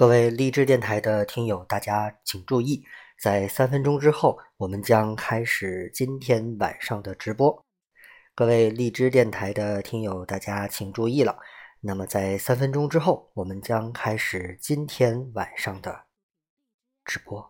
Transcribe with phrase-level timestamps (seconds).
[0.00, 2.82] 各位荔枝电台的听友，大家请注意，
[3.18, 7.66] 在三分钟之后，我们将开始今天晚上的直播。
[8.34, 11.38] 各位荔枝电台的听友，大家请注意了。
[11.82, 16.06] 那么，在三分钟之后，我们将开始今天晚上的
[17.04, 17.49] 直播。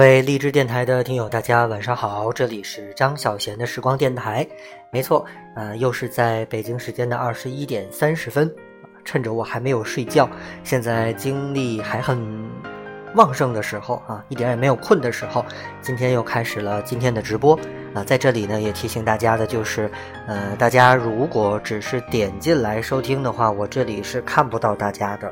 [0.00, 4.48] 各位励志电台的听友，大家晚上好，这里是张小贤的时光电台。
[4.90, 5.22] 没错，
[5.54, 8.50] 呃，又是在北京时间的二十一点三十分，
[9.04, 10.26] 趁着我还没有睡觉，
[10.64, 12.18] 现在精力还很
[13.14, 15.44] 旺盛的时候啊，一点也没有困的时候，
[15.82, 17.54] 今天又开始了今天的直播
[17.92, 18.02] 啊。
[18.02, 19.90] 在这里呢，也提醒大家的就是，
[20.26, 25.30] 呃，大家如果只是点进来收听的话，我这里是看不到大家的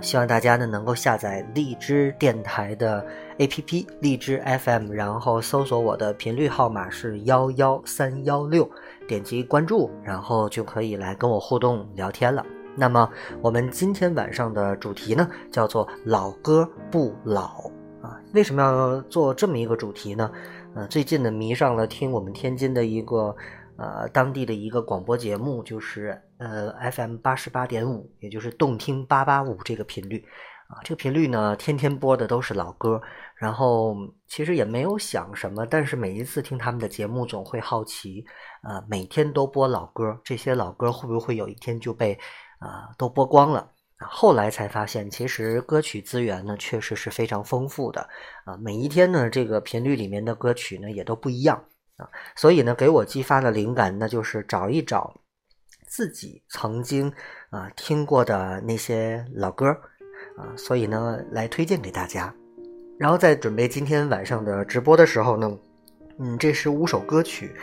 [0.00, 3.04] 希望大家呢能够下载荔枝电台的。
[3.40, 8.68] A P P 荔枝 F M，然后搜索我的频率号码是幺幺三幺六，
[9.06, 12.44] 点击关注，然后就可以来跟我互动聊天了。
[12.74, 13.08] 那么
[13.40, 17.70] 我们今天晚上的主题呢，叫做老歌不老
[18.02, 18.18] 啊。
[18.34, 20.28] 为什么要做这么一个主题呢？
[20.74, 23.36] 呃，最近呢迷上了听我们天津的一个
[23.76, 30.24] 呃当地的一个广播节目，就是呃 F M 八十八点五，也就是动听八八五这个频率。
[30.68, 33.00] 啊，这个频率呢，天天播的都是老歌，
[33.36, 33.96] 然后
[34.26, 38.22] 其实也没有想什么，但是每一次听他们的节目，总会好奇，
[38.60, 42.12] 啊，每天都播老歌，这些老歌会不会有一天就被
[42.58, 43.66] 啊都播光了？
[43.96, 48.06] 后来才发现，其实歌曲资源呢确实是非常丰富的
[48.44, 48.54] 啊。
[48.58, 51.64] 每一天呢，这个频率里面的歌曲呢也都不一样
[51.96, 52.06] 啊。
[52.36, 55.18] 所以呢，给我激发的灵感，那就是找一找
[55.88, 57.12] 自己曾经
[57.50, 59.66] 啊听过的那些老歌
[60.36, 62.32] 啊，所以呢来推荐给大家。
[62.98, 65.58] 然后在准备今天晚上的直播的时候呢，
[66.18, 67.54] 嗯，这十五首歌曲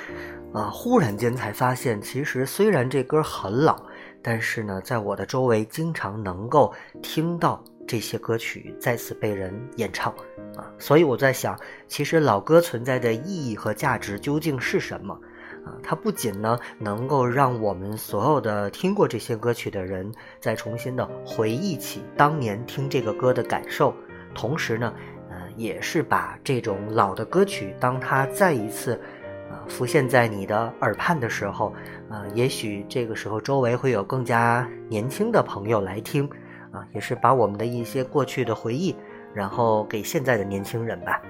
[0.54, 3.82] 啊，忽然间才发现，其实虽然这歌很老。
[4.28, 6.74] 但是呢，在我的周围经常能够
[7.04, 10.12] 听到这些歌曲再次被人演唱，
[10.56, 11.56] 啊，所以我在想，
[11.88, 15.16] 其实老歌存在的意义和价值究竟是什么？
[15.66, 23.94] 啊，它不仅呢能够让我们所有的听过这些歌曲的人再重新的回忆起当年听这个歌的感受，
[24.34, 24.94] 同时呢，
[25.30, 28.94] 呃，也是把这种老的歌曲，当它再一次。
[29.48, 31.72] 啊浮现在你的耳畔的时候，
[32.10, 36.28] 啊，也许这个时候周围会有更加年轻的朋友来听，
[36.72, 38.96] 啊，也是把我们的一些过去的回忆，
[39.36, 41.22] 然后给现在的年轻人吧。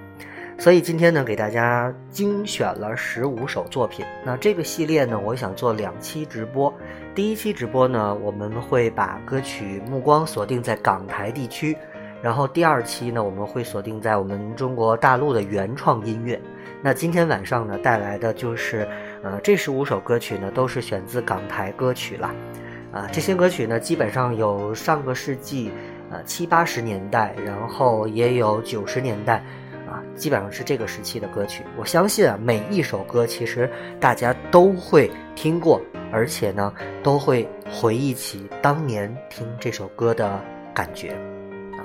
[0.58, 4.04] 所以今天呢，给大家精选了十五首作品。
[4.24, 6.72] 那这个系列呢，我想做两期直播。
[7.14, 11.76] 第一期直播呢，我们会把歌曲目光锁定在港台地区，
[12.22, 16.40] 然后第二期呢，我们会锁定在我们中国大陆的原创音乐。
[16.82, 18.88] 那今天晚上呢，带来的就是，
[19.22, 22.34] 呃，这十五首歌曲呢，都是选自港台歌曲了，
[22.92, 25.70] 啊，这些歌曲呢，基本上有上个世纪，
[26.10, 29.42] 呃，七八十年代，然后也有九十年代，
[30.16, 31.62] 基本上是这个时期的歌曲。
[31.78, 33.70] 我相信啊，每一首歌其实
[34.00, 35.80] 大家都会听过，
[36.10, 36.72] 而且呢，
[37.02, 40.40] 都会回忆起当年听这首歌的
[40.74, 41.10] 感觉，
[41.76, 41.84] 啊，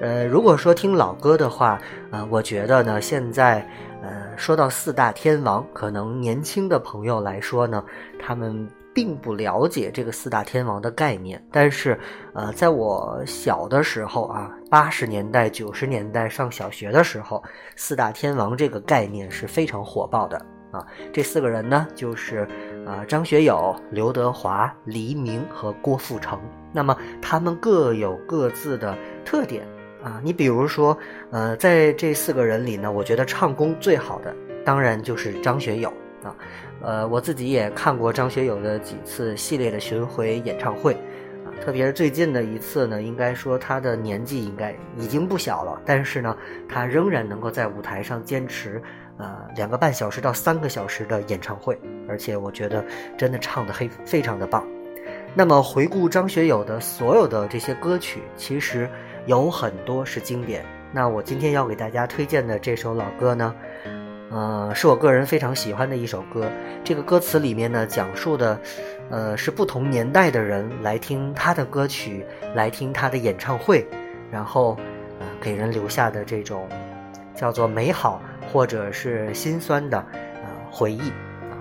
[0.00, 1.80] 呃，如果说听老歌的话，
[2.10, 3.66] 啊，我觉得呢，现在。
[4.00, 7.84] 呃，说到四大天王，可能年轻的朋友来说呢，
[8.16, 8.66] 他们
[8.98, 11.40] 并不了解这个四大天王的概念。
[11.52, 11.96] 但是，
[12.34, 17.40] 呃，在我小的时候啊，八十年代、九十年代上小学的时候，
[17.76, 20.36] 四大天王这个概念是非常火爆的
[20.72, 20.84] 啊。
[21.12, 22.38] 这四个人呢，就是
[22.84, 26.36] 啊张学友、刘德华、黎明和郭富城。
[26.72, 29.64] 那么，他们各有各自的特点。
[30.02, 30.98] 啊，你比如说，
[31.30, 34.34] 呃，在这四个人里呢，我觉得唱功最好的
[34.64, 35.88] 当然就是张学友
[36.24, 36.34] 啊。
[36.82, 40.94] 呃，我自己也看过张学友的几次系列的巡回演唱会，
[41.44, 46.36] 啊，特别是最近的一次呢，应该说他的年纪应该已经不小了，但是呢，
[46.68, 48.82] 他仍然能够在舞台上坚持，
[49.16, 51.78] 呃，两个半小时到三个小时的演唱会，
[52.08, 52.84] 而且我觉得
[53.16, 54.66] 真的唱的非非常的棒。
[55.34, 58.88] 那么回顾张学友的所有的这些歌曲，其实。
[59.26, 63.54] 有很多是经典，那我今天要给大家推荐的这首老歌呢，
[64.30, 66.48] 呃，是我个人非常喜欢的一首歌。
[66.84, 68.60] 这个歌词里面呢，讲述的，
[69.10, 73.86] 呃，是不同年代的人来听他的歌曲，来听他的演唱会，
[74.30, 74.76] 然后，
[75.18, 76.68] 呃，给人留下的这种
[77.34, 78.20] 叫做美好
[78.52, 81.10] 或者是心酸的呃回忆。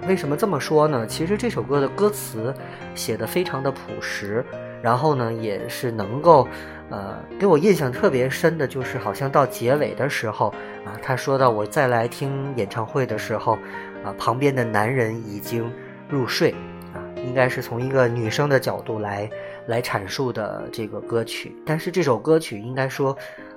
[0.08, 1.08] 为什么这么说呢？
[1.08, 2.54] 其实这首歌的歌词
[2.96, 4.46] 写的非常的朴实，
[4.82, 6.48] 然后呢，也是能够。
[6.90, 10.48] 呃，给我印象特别深的就是，好像到结尾的时候
[10.86, 13.58] 啊，他说到我再来听演唱会的时候，
[14.06, 15.70] 啊，旁边的男人已经
[16.08, 16.52] 入睡，
[16.94, 19.30] 啊，应该是从一个女生的角度来
[19.66, 21.54] 来阐述的这个歌曲。
[21.66, 23.14] 但是这首歌曲应该说，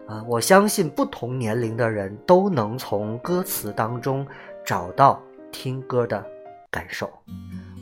[0.08, 4.26] 啊，我相信不同年龄的人都能从歌词当中
[4.64, 6.26] 找到听歌的
[6.68, 7.08] 感受。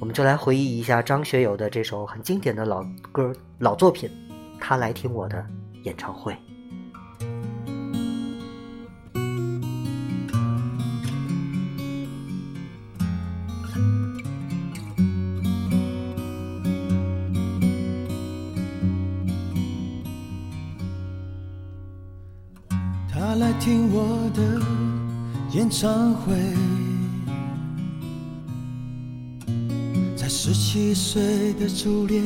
[0.01, 4.11] 我们就来回忆一下张学友的这首很经典的老歌老作品。
[4.61, 5.45] 他来听我的
[5.85, 6.37] 演唱会。
[23.11, 24.61] 他来听我的
[25.53, 26.35] 演唱会，
[30.51, 32.25] 十七岁的初恋。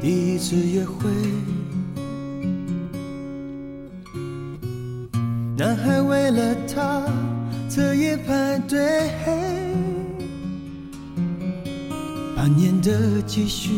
[0.00, 1.10] 第一次约会，
[5.54, 7.02] 男孩为了她
[7.68, 9.10] 彻夜排队，
[12.34, 13.72] 半年的积蓄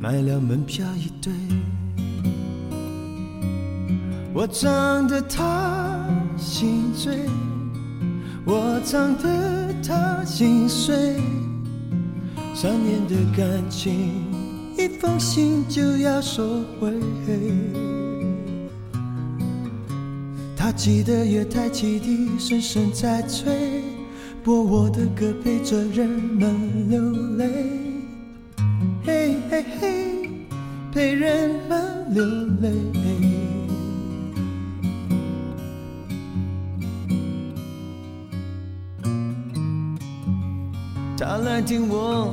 [0.00, 1.32] 买了门票一对。
[4.34, 6.04] 我唱得她
[6.36, 7.26] 心醉，
[8.44, 11.14] 我唱得她心碎，
[12.60, 14.20] 三年的感情。
[14.76, 16.92] 一封信就要收回，
[20.56, 23.84] 他记得月台汽笛声声在催，
[24.42, 27.00] 播我的歌陪着人们流
[27.36, 27.46] 泪。
[29.04, 30.30] 嘿嘿嘿
[30.92, 32.24] 陪人们流
[32.60, 32.72] 泪。
[41.16, 42.32] 他来听我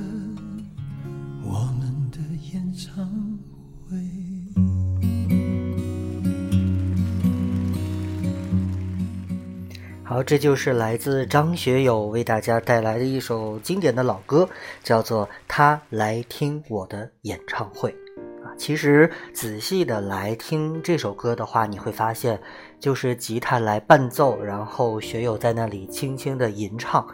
[10.11, 14.49] 好，这就是来自张学友为大家带来的一首经典的老歌，
[14.83, 17.89] 叫做《他来听我的演唱会》
[18.45, 18.51] 啊。
[18.57, 22.37] 其实仔细的来听这首歌的话，你会发现，
[22.77, 27.07] 就是吉他来伴奏，然后学友在那里轻轻的吟唱。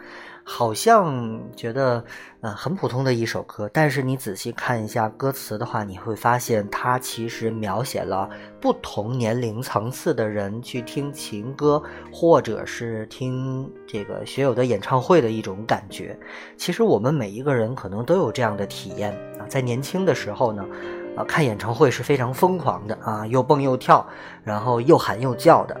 [0.50, 2.02] 好像觉得
[2.40, 8.26] 呃很普通的一首歌，但是你仔细看一下歌词的话，你会发现它其实描写了
[8.58, 16.18] 不同年龄层次的人去听情歌，或者是听这个学友的演唱会的一种感觉。
[16.56, 20.64] 其实我们每一个人可能都有这样的体验啊，在年轻的时候呢，
[21.14, 24.04] 啊看演唱会是非常疯狂的啊，又蹦又跳，
[24.42, 25.78] 然后又喊又叫的。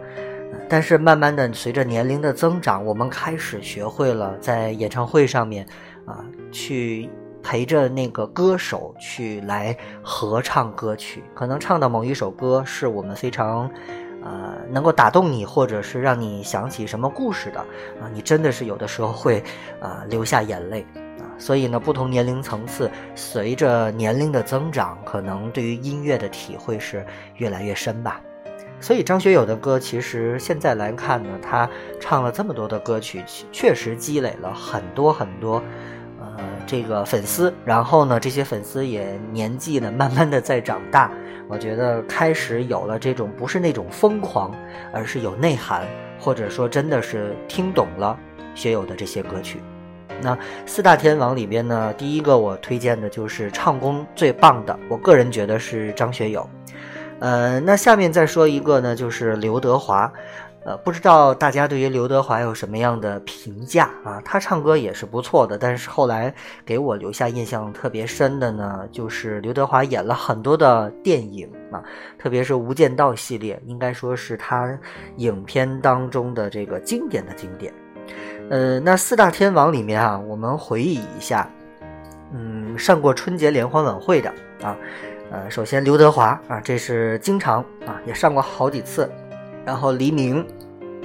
[0.68, 5.66] 但是慢慢的，随着年龄的增长，我们开始学会了在演唱会上面，
[6.04, 7.08] 啊，去
[7.42, 11.24] 陪着那个歌手去来合唱歌曲。
[11.34, 13.70] 可能唱到某一首歌是我们非常，
[14.22, 17.60] 呃，能够打动你，或者是让你想起什么故事的，
[18.00, 19.42] 啊，你真的是有的时候会，
[19.80, 20.84] 啊，流下眼泪，
[21.18, 21.24] 啊。
[21.38, 27.06] 所以呢，不同年龄层次，随着年龄的增长，可能对于音乐的体会是
[27.36, 28.20] 越来越深吧。
[28.80, 31.68] 所以张学友的歌，其实现在来看呢，他
[32.00, 35.62] 唱了这么多的歌曲，确实积累了很多很多，
[36.20, 37.52] 呃，这个粉丝。
[37.64, 41.10] 然后呢，这些粉丝也年纪呢，慢慢的在长大。
[41.48, 44.54] 我觉得开始有了这种不是那种疯狂，
[44.92, 45.82] 而是有内涵，
[46.20, 48.16] 或者说真的是听懂了
[48.54, 49.60] 学友的这些歌曲。
[50.20, 56.48] 那四大天王里边呢，第一个我推荐的就是唱功最棒的，我个人觉得是张学友。
[57.20, 60.12] 呃，那下面再说一个呢，就是刘德华。
[60.64, 64.20] 呃，不知道大家对于刘德华有什么样的评价啊？
[64.22, 66.34] 他唱歌也是不错的，但是后来
[66.66, 71.82] 给我留下印象特别深的呢，就是刘德华演了很多的电影啊，
[72.18, 74.78] 特别是《无间道》系列，应该说是他
[75.16, 77.72] 影片当中的这个经典的经典。
[78.50, 81.48] 呃，那四大天王里面啊，我们回忆一下，
[82.34, 84.28] 嗯，上过春节联欢晚会的
[84.62, 84.76] 啊，
[85.30, 89.10] 呃，首先刘德华啊，这是经常啊，也上过好几次，
[89.64, 90.46] 然后黎明。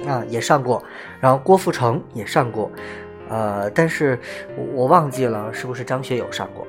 [0.06, 0.84] 啊，也上过，
[1.18, 2.70] 然后郭富城也上过，
[3.30, 4.18] 呃，但是
[4.74, 6.66] 我忘记了是不是张学友上过。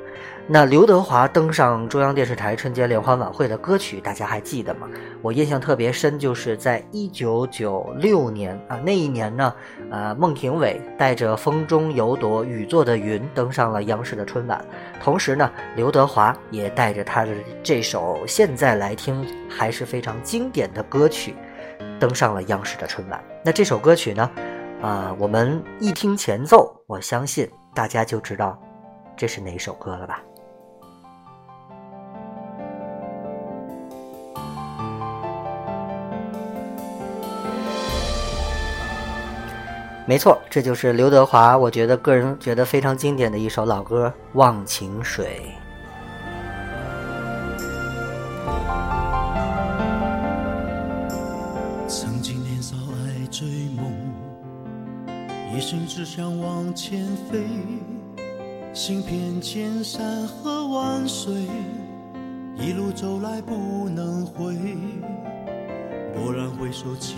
[0.47, 4.87] 那刘德华登上中央电视台春节联欢晚会的歌曲，大家还记得吗？
[5.23, 9.51] 我印象特别深，就是在一九九六年啊，那一年呢，
[9.89, 14.63] 呃，孟庭苇带着《风中有朵雨做的云》登上了央视的春晚，
[15.01, 17.33] 同时呢，刘德华也带着他的
[17.63, 21.33] 这首现在来听还是非常经典的歌曲。
[21.99, 23.23] 登上了央视的春晚。
[23.43, 24.29] 那这首歌曲呢？
[24.81, 28.61] 啊，我们一听前奏，我相信大家就知道
[29.17, 30.21] 这是哪首歌了吧？
[40.07, 45.41] 没错，这就是刘德华，我觉得个人觉得非常经典的一首老歌《忘情水》。
[51.87, 53.91] 曾经年少爱追梦
[55.55, 57.47] 一心只想往前飞，
[58.73, 61.33] 行遍千山和万水，
[62.57, 64.53] 一路走来不能回。
[66.15, 67.17] 蓦然回首，情，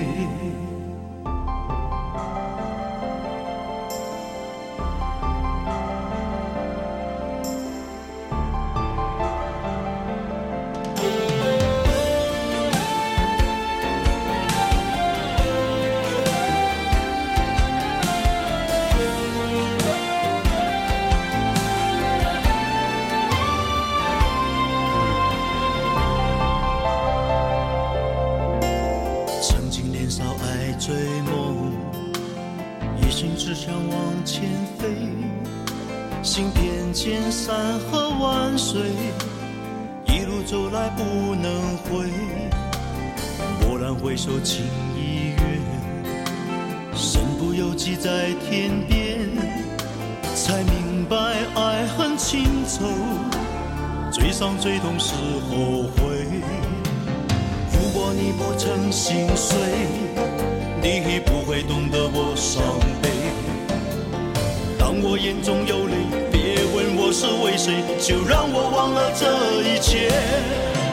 [67.99, 69.25] 就让我忘了这
[69.63, 70.09] 一切。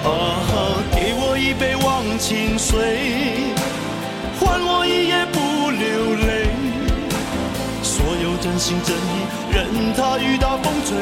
[0.05, 0.09] 啊
[0.49, 3.55] 哈，给我一杯忘情水，
[4.39, 6.49] 换我一夜不流泪。
[7.83, 10.97] 所有真心真意，任它雨打风吹，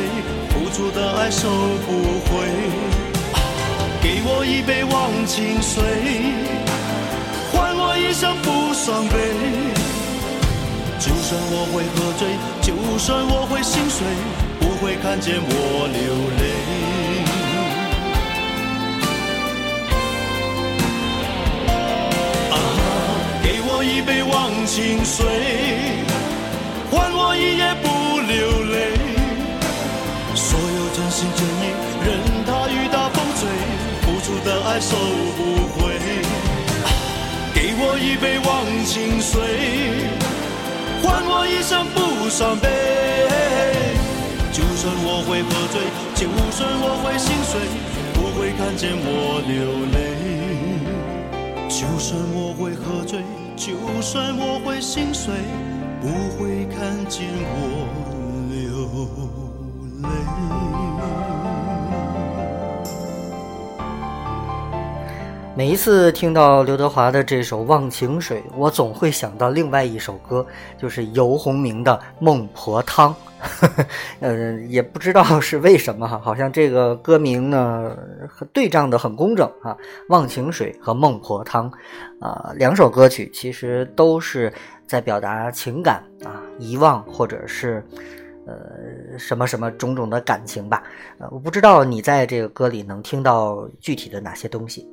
[0.51, 1.49] 付出的爱收
[1.87, 1.93] 不
[2.25, 2.47] 回。
[4.03, 5.83] 给我一杯忘情水，
[7.53, 9.15] 换我一生不伤悲。
[10.99, 12.29] 就算我会喝醉，
[12.62, 14.07] 就算我会心碎，
[14.61, 16.03] 不会看见我流
[16.38, 16.42] 泪。
[22.51, 22.57] 啊，
[23.42, 25.25] 给我一杯忘情水，
[26.90, 27.87] 换我一夜不
[28.21, 28.77] 流泪。
[30.35, 31.64] 所有真心真意，
[32.05, 32.09] 任
[32.45, 33.49] 它雨打风吹，
[34.03, 34.97] 付出的爱收
[35.37, 35.40] 不
[35.73, 35.77] 回。
[37.55, 39.40] 给我一杯忘情水，
[41.03, 42.69] 换我一生不伤悲。
[44.87, 45.83] 就算我会喝醉
[46.14, 47.59] 就算我会心碎
[48.14, 49.99] 不会看见我流泪
[51.68, 53.18] 就算我会喝醉
[53.57, 55.35] 就算我会心碎
[56.01, 56.07] 不
[56.38, 57.83] 会看见我
[58.49, 58.87] 流
[60.05, 60.09] 泪。
[65.57, 70.46] 每一次听到刘德华的这首忘情水我总会想到另外一首歌
[70.81, 73.12] 就是游鸿明的孟婆汤。
[73.47, 73.87] 呵 呵
[74.21, 77.97] 呃，也不知道是为什么哈，好像这个歌名呢
[78.53, 79.73] 对仗的很工整啊，
[80.09, 81.71] 《忘情水》和《孟婆汤》
[82.25, 84.53] 啊，两首歌曲其实都是
[84.87, 87.85] 在表达情感啊，遗忘或者是
[88.47, 90.83] 呃什么什么种种的感情吧。
[91.19, 94.89] 呃，我不知道你在这个歌里能听到具体的哪些东西。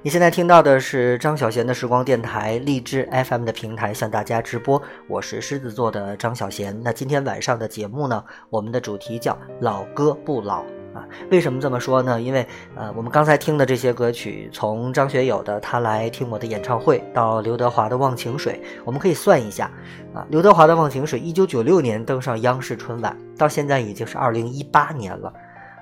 [0.00, 6.80] 你现在听到的是张小贤的时光电台荔枝 FM 的平台向大家直播，我是狮子座的张小贤。
[6.84, 10.60] 那今天晚上的节目呢，我们的主题叫老歌不老
[10.94, 11.04] 啊。
[11.32, 12.20] 为什么这么说呢？
[12.22, 19.68] 因为呃，我们刚才听的这些歌曲，从张学友的《他来听我的演唱会》到刘德华的《忘情水》，我们可以算一下
[20.14, 25.32] 啊，刘德华的《忘情水》一九九六年登上央视春晚，到现在已经是二零一八年了。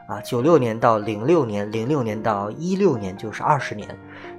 [0.09, 3.89] 啊，九六年到零六年，零六年到一六年就是二十年，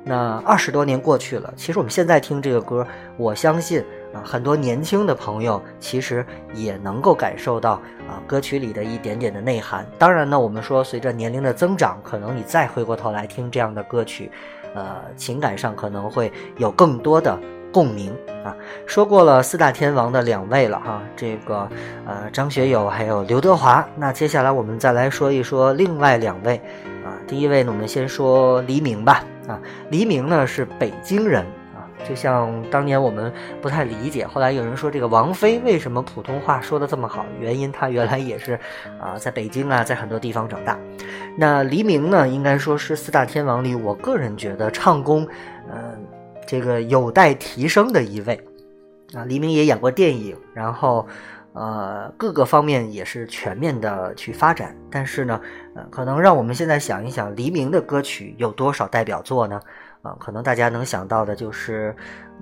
[0.07, 1.53] 那二十多年过去了。
[1.57, 2.85] 其实我们现在听这个歌，
[3.17, 7.73] 我相信啊，很多年轻的朋友其实也能够感受到
[8.07, 9.85] 啊歌曲里的一点点的内涵。
[9.99, 14.31] 当然呢，我们说随着年龄的增长，可能你再回过头来听这样的歌曲，
[14.73, 17.37] 呃，情感上可能会有更多的。
[17.69, 18.11] 共鸣
[18.45, 18.55] 啊，
[18.87, 21.69] 说过了四大天王的两位了哈，这个
[22.07, 23.85] 呃张学友还有刘德华。
[23.97, 26.55] 那接下来我们再来说一说另外两位
[27.05, 31.41] 啊，第一位呢，我们先说黎明吧啊，黎明呢是北京人
[31.73, 33.31] 啊，就像当年我们
[33.61, 38.59] 不太理解，后来有人说这个王菲为什么普通话说的这么好，原因她原来也是
[38.99, 40.77] 啊在北京啊，在很多地方长大。
[41.37, 45.27] 那黎明呢，应该说是四大天王里，我个人觉得唱功
[45.69, 46.05] 嗯。
[46.49, 48.39] 这个有待提升的一位，
[49.13, 51.05] 啊，黎明也演过电影，然后，
[51.57, 54.75] 呃，各个方面也是全面的去发展。
[54.91, 55.41] 但是呢，
[55.75, 59.59] 呃，可能让我们现在想一想，黎明的歌曲有多少代表作呢？
[60.03, 61.95] 啊，可能大家能想到的就是，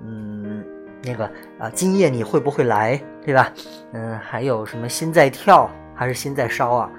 [0.04, 0.62] 嗯，
[1.02, 1.24] 那个
[1.58, 3.50] 啊，今夜你会不会来，对吧？
[3.92, 6.90] 嗯，还有什么心在跳还是心在烧啊？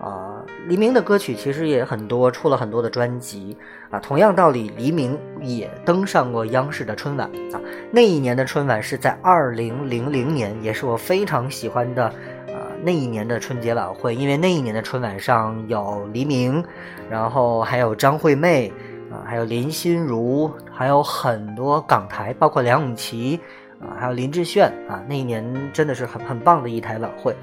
[0.00, 3.56] 啊，黎明的歌曲其实也很多，出了很多的专辑
[3.90, 3.98] 啊。
[3.98, 7.60] 同样道理，黎明也登上过央视的春晚啊。
[7.90, 16.62] 那一年的春晚是在二零零零年，也是我非常喜欢的啊那一年的春节晚会，因为那一年的春晚上有黎明，
[17.10, 18.72] 然后还有张惠妹
[19.10, 23.40] 啊，还有林心如，还有很多港台，包括梁咏琪
[23.80, 25.02] 啊，还有林志炫啊。
[25.08, 27.34] 那一年真的是很很棒的一台晚会。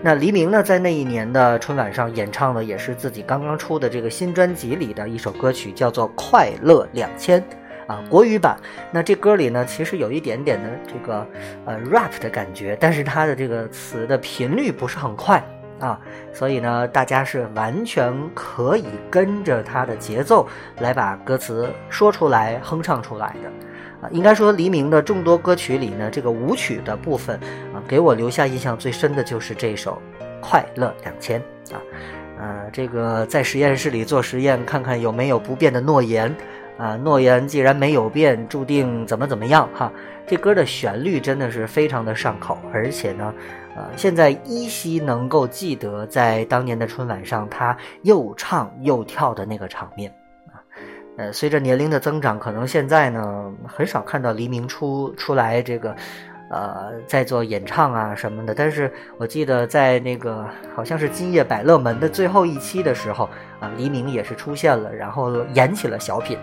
[0.00, 7.40] 那黎明呢，在那一年的春晚上演唱的也是自己刚刚出的这个新专辑里的一首歌曲，叫做《快乐两千》，
[7.88, 8.56] 啊，国语版。
[8.92, 11.26] 那这歌里呢，其实有一点点的这个
[11.64, 15.42] 呃 rap 的感觉，但是它的这个词的频率不是很快
[15.80, 15.98] 啊，
[16.32, 20.46] 所以呢，大家是完全可以跟着它的节奏
[20.78, 23.67] 来把歌词说出来、哼唱出来的。
[24.00, 27.36] 啊，应该说黎明的众多歌曲里呢，这个舞曲的部分
[27.74, 30.00] 啊，给我留下印象最深的就是这首
[30.40, 31.40] 《快乐两千》
[31.74, 31.80] 啊，
[32.38, 36.32] 呃，这个在实验室里做实验，看看有没有不变的诺言
[36.76, 39.92] 啊，诺言既然没有变，注定怎么怎么样哈。
[40.28, 43.34] 这歌的旋律真的是非常的上口，而且呢，
[43.74, 50.12] 呃，现在依稀能够记得在当年的春晚上，他又唱又跳的那个场面。
[51.18, 55.94] 呃，随着年龄的增长，可能现在呢很少看到黎明出出来这个，
[56.48, 58.54] 呃，在做演唱啊什么的。
[58.54, 63.28] 但是我记得在那个好像是《今夜百乐门》的最后一期的时候
[63.58, 66.38] 啊，黎明也是出现了，然后演起了小品。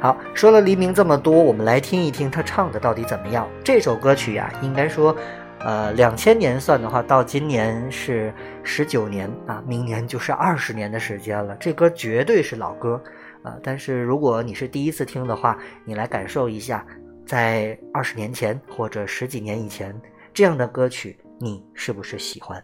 [0.00, 3.48] 好，说了黎明这么多，我们来听一听他唱的到底怎么样。
[3.62, 5.16] 这首歌曲呀，应该说，
[5.60, 11.56] 呃，两千年算的话，到今年是十九年啊，明年就是二十年的时间了。
[11.60, 13.00] 这歌绝对是老歌。
[13.44, 13.56] 啊！
[13.62, 16.84] 但是如果你是第一次听的话，你来感受一下，
[17.24, 19.94] 在二十年前或者十几年以前
[20.32, 22.60] 这样的歌曲，你是不是喜欢？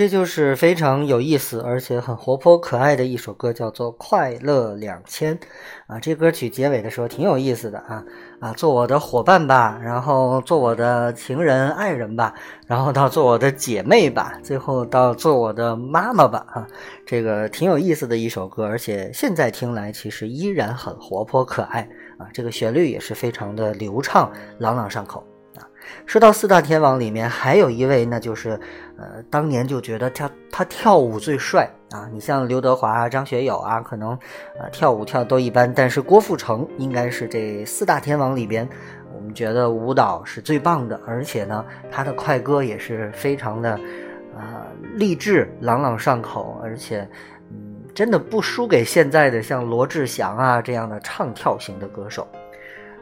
[0.00, 5.36] 这就是非常有意思而且很活泼可爱的一首歌，叫做《快乐两千》
[5.88, 6.00] 啊。
[6.00, 8.02] 这歌曲结尾的时候挺有意思的啊
[8.40, 12.32] 啊，做我的伙伴吧，然后做我的情人、爱人吧，
[12.66, 16.66] 然后到做我的姐妹吧，最后到做我的妈妈吧啊。
[17.04, 21.86] 这个挺有意思的一首歌，而且现在听来其实依然很活泼可爱
[22.16, 22.26] 啊。
[22.32, 25.22] 这个旋律也是非常的流畅，朗朗上口。
[26.06, 28.58] 说到四大天王里面，还有一位，那就是，
[28.96, 32.08] 呃，当年就觉得他他跳舞最帅啊。
[32.12, 34.10] 你像刘德华啊、张学友啊，可能，
[34.58, 38.68] 呃，跳舞跳都一般，但是郭富城应该是这四大天王里边，
[39.14, 43.70] 我们觉得舞蹈是最棒的，而且呢，他的快歌也是非常的，
[44.36, 47.08] 啊、励志、朗朗上口，而且，
[47.50, 52.26] 嗯，真的不输给现在的像罗志祥啊这样的唱跳型的歌手。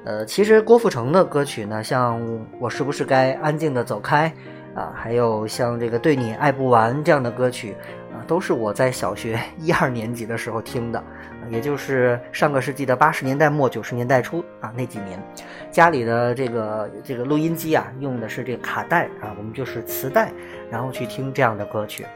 [0.09, 2.19] 呃，其实郭富城的歌曲呢，像
[2.59, 4.33] 《我是不是该安静的走开》
[4.81, 7.77] 啊，还有像这个《对你爱不完》这样的歌曲
[8.11, 11.05] 啊，都是我在小学 一二年级的时候听的，
[11.51, 15.23] 也就是上个世纪的八十年代末九十年代初啊那几年，
[15.71, 20.33] 家里的这个这个录音机啊用的是这个卡带啊，我们就是磁带，
[20.71, 22.07] 然后去听这样的歌曲。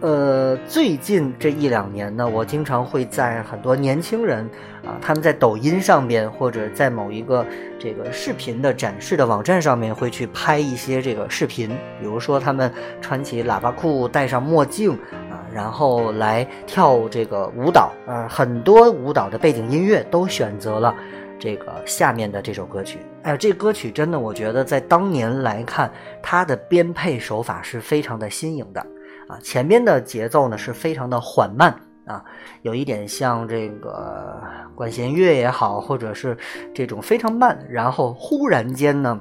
[0.00, 4.48] 呃，最近这一两年呢，我经常会在很多年轻人
[4.82, 7.44] 啊，他们在抖音上面或者在某一个
[7.78, 11.68] 这个视频的展示的网站上面，会去拍一些这个视频，
[12.00, 14.92] 比如说他们穿起喇叭裤，戴上墨镜
[15.30, 20.94] 啊，然后来跳这个舞蹈啊，很多舞蹈的背景音乐都选择了
[21.38, 23.00] 这个下面的这首歌曲。
[23.22, 28.86] 哎，这歌曲真的，我觉得在当年来看，它的编配手法是非常的新颖的。
[29.30, 31.72] 啊，前面的节奏呢是非常的缓慢
[32.04, 32.24] 啊，
[32.62, 34.42] 有一点像这个
[34.74, 36.36] 管弦乐也好，或者是
[36.74, 39.20] 这种非常慢，然后忽然间呢，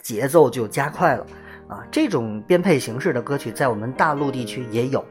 [0.00, 1.26] 节奏就加快了
[1.66, 1.82] 啊。
[1.90, 5.04] 这种编配形式的歌曲在我们大陆地区也有。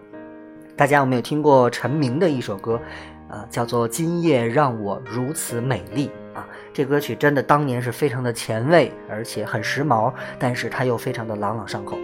[0.78, 2.80] 大家有没有听过陈明的一首歌？
[3.28, 6.48] 啊，叫做《今夜让我如此美丽》啊。
[6.74, 11.98] 这歌曲真的当年是非常的前卫，而且很时髦，但是它又非常的朗朗上口。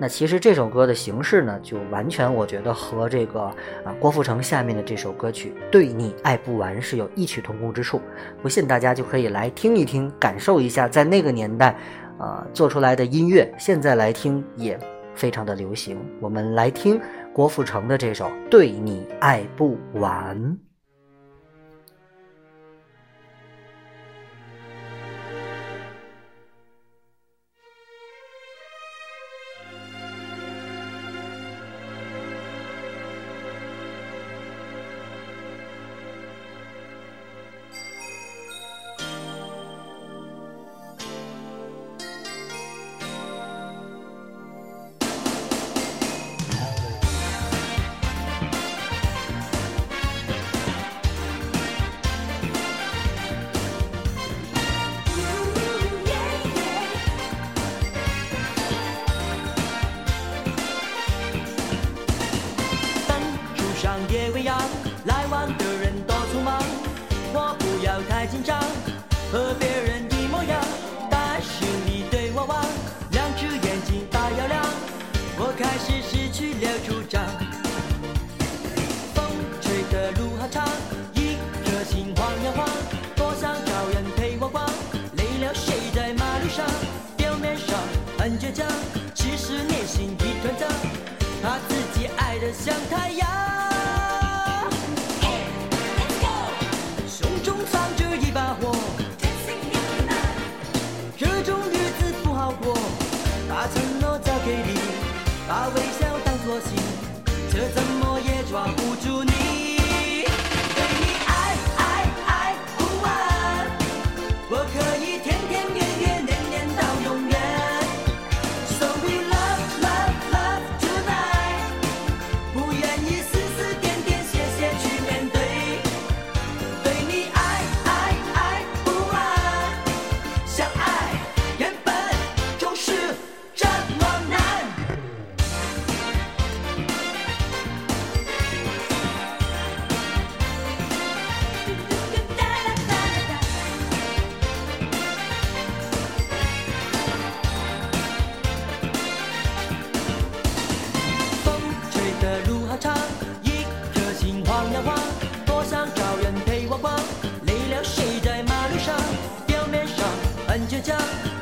[0.00, 8.00] 那其实这首歌的形式呢，就完全我觉得和这个啊郭富城下面的这首歌曲《对你爱不完》是有异曲同工之处。
[8.40, 11.76] 不信大家就可以来听一听，感受一下在那个年代，
[12.16, 14.78] 啊做出来的音乐，现在来听也
[15.16, 15.98] 非常的流行。
[16.20, 17.00] 我们来听
[17.32, 20.36] 郭富城的这首《对你爱不完》。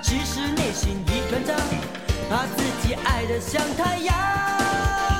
[0.02, 1.54] 其实内心一团糟，
[2.28, 5.15] 怕自己爱得像太阳。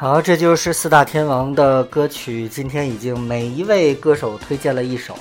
[0.00, 2.48] 好，这就是四大天王的歌曲。
[2.48, 5.14] 今天已经每一位歌手推荐了一首，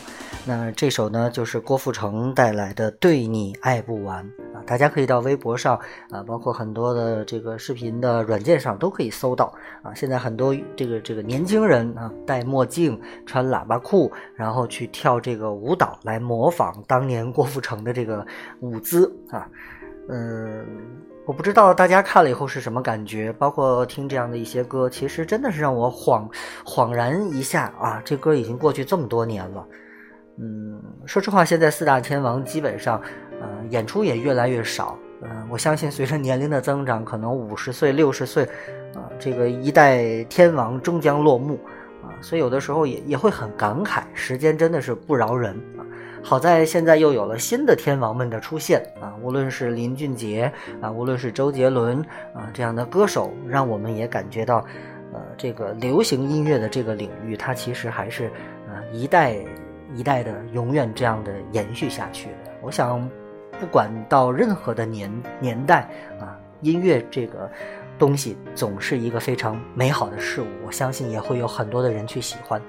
[0.46, 4.24] 那这首呢就是郭富城带来的《对你爱不完》
[4.58, 5.78] 啊，大家可以到微博上
[6.10, 9.54] 啊，包括很多的这个视频的软件上都可以搜到
[9.84, 9.94] 啊。
[9.94, 18.26] 现在很多这个这个年轻人啊，戴墨镜、穿喇叭裤，然后去跳这个舞蹈来模仿当年郭富城的这个
[18.62, 19.46] 舞姿啊，
[20.10, 20.66] 嗯。
[21.26, 26.28] 我不知道大家看了以后是什么感觉，包括听这样的一些歌，其实真的是让我恍
[26.66, 29.64] 恍然一下啊，这歌已经过去这么多年了。
[30.40, 33.00] 嗯，说实话，现在四大天王基本上，
[33.40, 34.98] 呃，演出也越来越少。
[35.22, 38.44] 嗯、我相信随着年龄的增长，可能五十岁、六十岁，
[38.96, 41.60] 啊、这个一代天王终将落幕
[42.02, 45.86] 啊，所以有的时候也也会很感慨，时间真的是不饶人啊。
[46.22, 50.52] 好在现在又有了新的天王们的出现啊，无论是林俊杰
[50.82, 52.02] 啊，无论是周杰伦
[52.34, 54.58] 啊这样的歌手，让我们也感觉到，
[55.14, 58.30] 呃，这个流行音乐的这个领域，它其实还是
[58.68, 59.36] 呃一代
[59.96, 62.52] 一代的永远这样的延续下去的。
[62.62, 63.10] 我想，
[63.60, 65.90] 不管到任何的年年代
[66.20, 67.50] 啊，音乐这个
[67.98, 72.62] 东西总是一个非常美好的事物，我相信也会有很多的人去喜欢。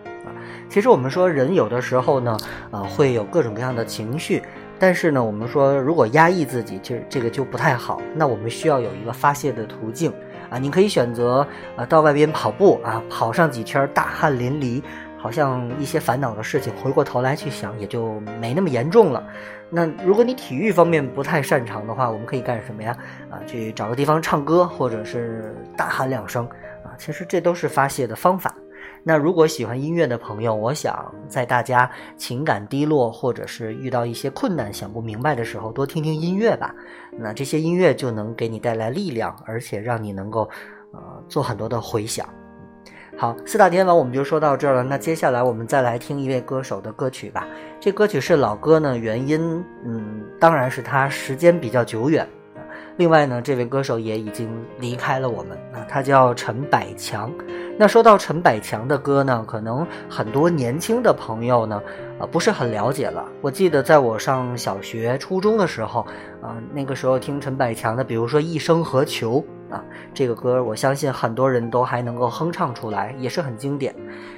[0.68, 2.36] 其实我们说人有的时候呢，
[2.70, 4.42] 啊，会有各种各样的情绪，
[4.78, 8.00] 但是呢，我们说如果压抑自己，其实这个就不太好。
[8.14, 10.12] 那我们需要有一个发泄的途径
[10.48, 11.46] 啊，你可以选择
[11.76, 14.82] 啊到外边跑步啊，跑上几圈大汗淋漓
[15.18, 19.26] 好像一些烦恼的事情，回过头来去想，也就没那么严重了。
[19.68, 22.96] 那如果你体育方面不太擅长的话，我们可以干什么呀？
[23.30, 26.44] 啊，去找个地方唱歌，或者是大喊两声
[26.82, 28.52] 啊，其实这都是发泄的方法。
[29.02, 36.74] 那如果喜欢音乐的朋友，我想在大家情感低落或者是遇到一些困难想不明白的时候，多听听音乐吧。
[37.18, 40.48] 那这些音乐就能给你带来力量，而且让你能够
[40.92, 42.28] 呃做很多的回响。
[43.16, 44.82] 好，四大天王我们就说到这儿了。
[44.82, 47.46] 那接下来我们再来听一位歌手的歌曲吧。
[47.78, 52.26] 这歌曲是老歌呢，原因嗯，当然是他时间比较久远。
[53.00, 54.46] 另外呢，这位歌手也已经
[54.78, 57.32] 离开了我们啊，他叫陈百强。
[57.78, 61.82] 那说到陈百强的歌呢，可能很多年轻的朋友呢，
[62.18, 63.26] 呃，不是很了解了。
[63.40, 66.06] 我记得在我上小学、初中的时候，
[66.42, 69.42] 啊、那个时候听陈百强的，比如说《一生何求》
[69.74, 69.82] 啊，
[70.12, 73.94] 这个歌我相信很多人都还能够哼唱出来，也是很经典。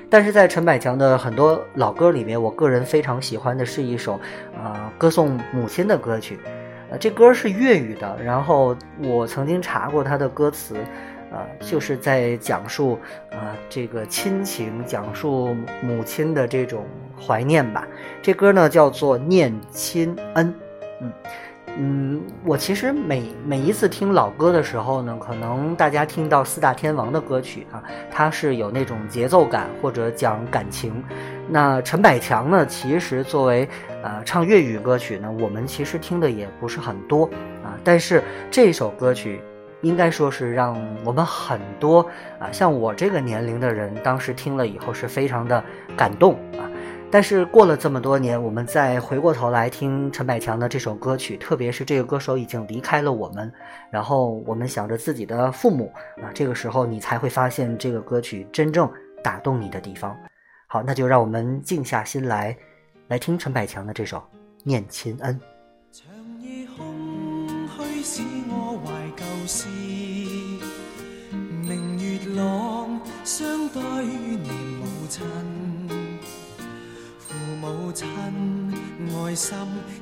[0.09, 4.21] 但是在陈百强的很多老歌里面，我个人非常喜欢的是一首，
[4.63, 6.39] 呃，歌颂母亲的歌曲。
[6.99, 10.77] 这歌是粤语的，然后我曾经查过它的歌词，
[11.31, 12.99] 呃，就是在讲述
[13.31, 16.85] 呃这个亲情，讲述母亲的这种
[17.21, 17.87] 怀念吧。
[18.21, 20.49] 这歌呢叫做《念亲恩》，
[21.01, 21.13] 嗯。
[21.79, 31.03] 嗯，我其实每每一次听老歌的时候呢，可能大家听到四大天王的歌曲啊，它是有那种节奏感或者讲感情。
[31.49, 33.67] 那陈百强呢，其实作为
[34.03, 37.25] 呃唱粤语歌曲呢，我们其实听的也不是很多
[37.65, 39.41] 啊，但是这首歌曲
[39.81, 42.01] 应该说是让我们很多
[42.39, 45.65] 啊，像我这个年龄的人，当时听了以后是非常的
[45.97, 46.69] 感动啊。
[47.13, 53.53] 但是过了这么多年，我们再回过头来听陈百强的这首歌曲，特别是这个歌手已经离开了我们，
[53.91, 55.93] 然后我们想着自己的父母
[56.23, 58.91] 啊，这个时候你才会发现这个歌曲真正
[59.23, 60.17] 打动你的地方。
[60.67, 62.57] 好，那就让我们静下心来，
[63.09, 64.17] 来听陈百强的这首
[64.65, 65.39] 《念亲恩》。
[65.95, 66.07] 长
[66.41, 69.69] 夜空虚使我怀旧事，
[71.61, 75.23] 明月朗相对念母亲，
[77.63, 78.09] 母亲
[79.15, 79.57] 愛心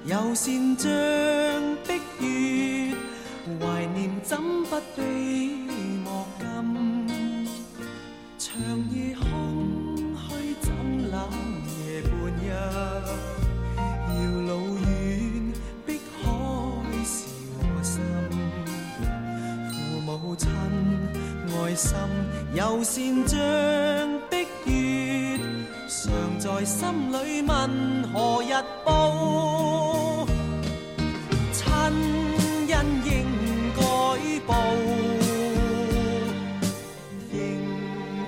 [0.06, 0.90] 有善像
[1.86, 2.96] 碧月，
[3.60, 5.02] 懷念怎不悲
[6.02, 7.46] 莫金？
[8.38, 8.48] 長
[8.90, 10.72] 夜空虛怎
[11.10, 11.28] 冷
[11.84, 12.48] 夜半日？
[14.08, 15.52] 遥路遠，
[15.84, 15.88] 碧
[16.22, 16.24] 海
[17.04, 18.00] 是我心。
[19.70, 20.48] 父母親
[21.52, 21.92] 愛心
[22.54, 23.38] 有善像
[24.30, 24.32] 碧
[24.64, 25.19] 月，
[26.02, 27.52] 常在心里問
[28.10, 28.54] 何日
[28.86, 30.26] 報？
[31.52, 31.62] 親
[32.72, 33.12] 恩應
[33.76, 33.82] 該
[34.46, 34.48] 報。
[37.34, 37.36] 應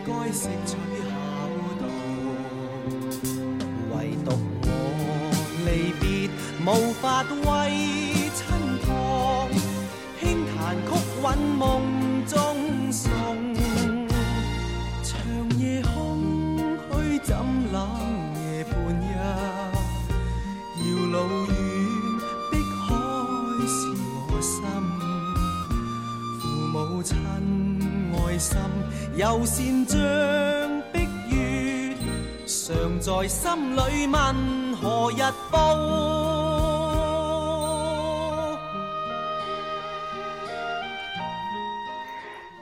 [0.05, 0.77] 該識取
[1.09, 1.11] 孝
[1.81, 1.83] 道，
[3.95, 3.97] 唯
[4.27, 4.29] 獨
[4.67, 4.69] 我
[5.65, 5.69] 離
[6.03, 6.05] 別
[6.67, 6.69] 無
[7.01, 7.49] 法為
[8.37, 8.41] 親
[8.85, 8.87] 托，
[10.21, 10.91] 輕彈曲
[11.23, 11.25] 韻
[11.57, 11.61] 夢
[12.29, 12.37] 中
[12.93, 13.09] 送。
[15.03, 15.11] 長
[15.59, 15.89] 夜空
[16.91, 16.93] 虛
[17.23, 17.35] 怎
[27.03, 27.17] 母親
[28.29, 28.61] 愛心
[29.17, 29.99] 有善像
[30.93, 31.97] 碧月，
[32.47, 35.59] 常在心里问何日报？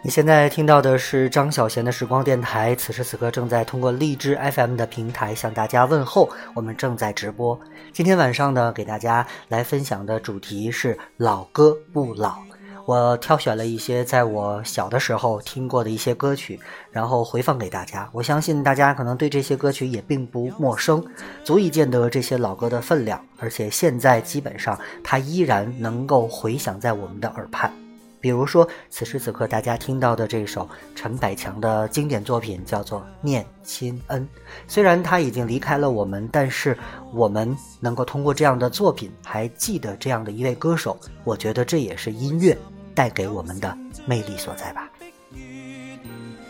[0.03, 7.61] 你现在听到的是张小贤的时光电台，此时此刻正在通过荔枝 FM 的平台向大家问候，我们正在直播。
[7.93, 12.50] 今天晚上呢，给大家来分享的主题是老歌不老。
[12.91, 16.59] 我挑选了一些在我小的时候听过的一些歌曲，
[16.91, 18.11] 然后回放给大家。
[18.13, 21.01] 我相信大家可能对这些歌曲也并不陌生，
[21.45, 23.25] 足以见得这些老歌的分量。
[23.39, 27.73] 而且现在基本上它依然能够回响在我们的耳畔。
[28.21, 34.21] 比如说，此时此刻大家听到的这首陈百强的经典作品叫做《念亲恩》。
[34.67, 36.77] 虽然他已经离开了我们，但是
[37.15, 42.59] 我们能够通过这样的作品还记得这样的一位歌手，我觉得这也是音乐
[42.95, 43.77] 带给我们的
[44.07, 44.89] 魅力所在吧。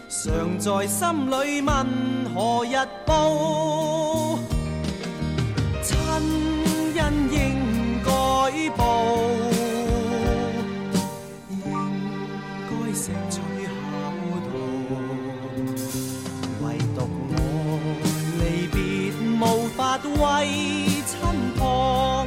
[0.09, 1.87] 常在心里问
[2.35, 2.75] 何日
[3.07, 4.39] 报，
[5.83, 6.21] 亲恩
[7.31, 7.39] 应
[8.05, 8.11] 该
[8.77, 8.81] 报，
[11.49, 11.63] 应
[12.69, 13.71] 该石取巧
[14.51, 14.53] 道，
[16.63, 16.99] 唯独
[17.31, 17.39] 我
[18.41, 18.77] 离别
[19.39, 19.43] 无
[19.77, 20.19] 法为
[21.07, 21.11] 亲
[21.57, 22.27] 旁，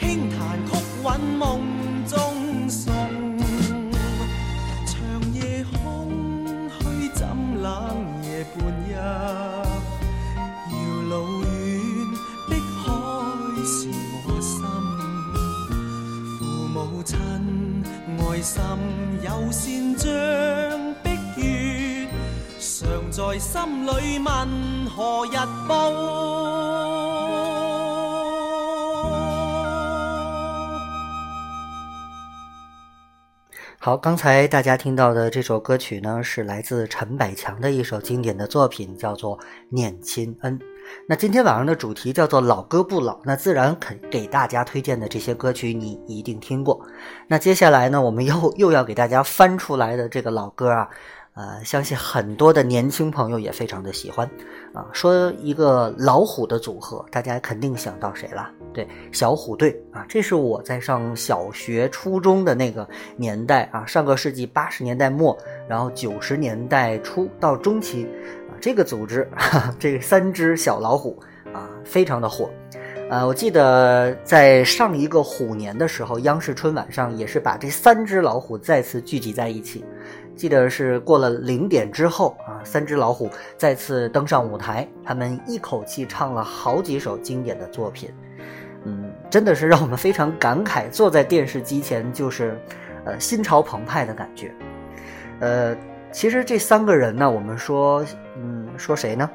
[0.00, 0.70] 轻弹曲
[1.04, 1.42] 韵梦。
[18.44, 18.62] 心
[19.22, 20.10] 有仙像
[21.02, 21.08] 碧
[21.40, 22.06] 月
[22.58, 25.36] 常在心里问何日
[25.66, 25.90] 报
[33.78, 39.38] 好刚才大家听到的这首歌曲呢是来自陈百强的一首经典的作品叫做
[39.70, 40.73] 念亲恩。
[41.06, 46.80] 那今天晚上的主题叫做“老歌不老”，那自然肯给大家推荐的这些歌曲你一定听过。
[47.28, 50.88] 那接下来呢，我们又又要给大家翻出来的这个老歌啊，
[51.34, 54.28] 呃，相信很多的年轻朋友也非常的喜欢
[54.72, 54.86] 啊。
[54.92, 58.50] 说一个老虎的组合，大家肯定想到谁了？
[58.72, 65.36] 对，小虎队啊，这是我在上小学、初中的那个年代啊，上个世纪八十年代末，
[65.68, 68.08] 然后九十年代初到中期，
[68.60, 71.20] 这个组织，哈哈这三只小老虎
[71.52, 72.50] 啊，非常的火。
[73.10, 79.84] 呃，我记得在上一个虎年的时候，央视春晚上也是把这三只老虎再次聚集在一起。
[80.34, 88.10] 记得是过了零点之后啊，三只老虎再次登上舞台，他们一口气唱了好几首经典的作品。
[88.84, 92.58] 嗯，真的是让我们非常感慨，坐在电视机前就是，
[93.04, 94.50] 呃，心潮澎湃的感觉。
[95.40, 95.76] 呃，
[96.14, 98.06] 其实这三个人呢，我们说，
[98.36, 99.28] 嗯，说谁呢？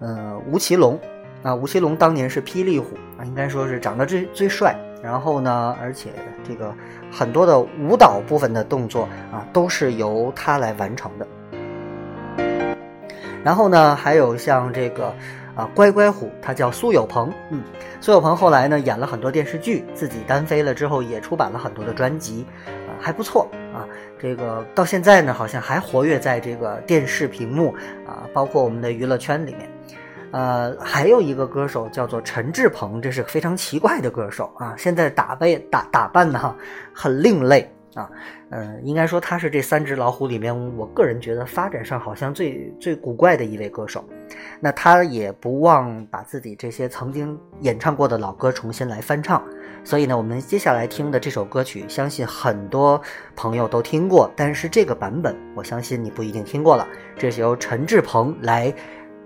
[0.00, 0.98] 呃，吴奇隆
[1.42, 4.74] 啊，吴奇隆当年是霹雳虎啊，应该说是长得最最帅。
[5.02, 6.08] 然后呢，而且
[6.48, 6.74] 这个
[7.10, 11.26] 很多的舞蹈部分的动作啊，都是由他来完成的。
[13.44, 15.14] 然后呢，还有像这个
[15.54, 17.62] 啊乖乖虎，他叫苏有朋，嗯，
[18.00, 22.46] 苏有朋后来呢演了很多电视剧，自己单飞了之后也出版了很多的专辑，
[23.02, 23.84] 还不错啊。
[24.18, 27.74] 这个到现在呢，好像还活跃在这个电视屏幕
[28.06, 29.68] 啊，包括我们的娱乐圈里面。
[30.30, 36.56] 呃，还有一个歌手叫做陈志朋，这是非常奇怪的歌手啊，现在打扮打打扮的哈
[36.94, 38.08] 很另类啊。
[38.48, 44.02] 嗯、应该说他是这三只老虎里面，我个人觉得发展上好像最最古怪的一位歌手。
[44.58, 49.44] 那他也不忘把自己这些曾经演唱过的老歌重新来翻唱。
[49.84, 53.00] 所以呢，我们接下来听的这首歌曲，相信很多
[53.34, 56.86] 朋友都听过，但是这个版本，我相信你不一定听过了。
[57.16, 58.72] 这是由陈志朋来，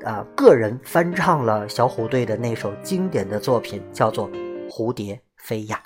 [0.04, 4.30] 啊、个人翻唱了小虎队的那首经典的作品，叫做
[4.70, 5.80] 《蝴蝶飞呀》。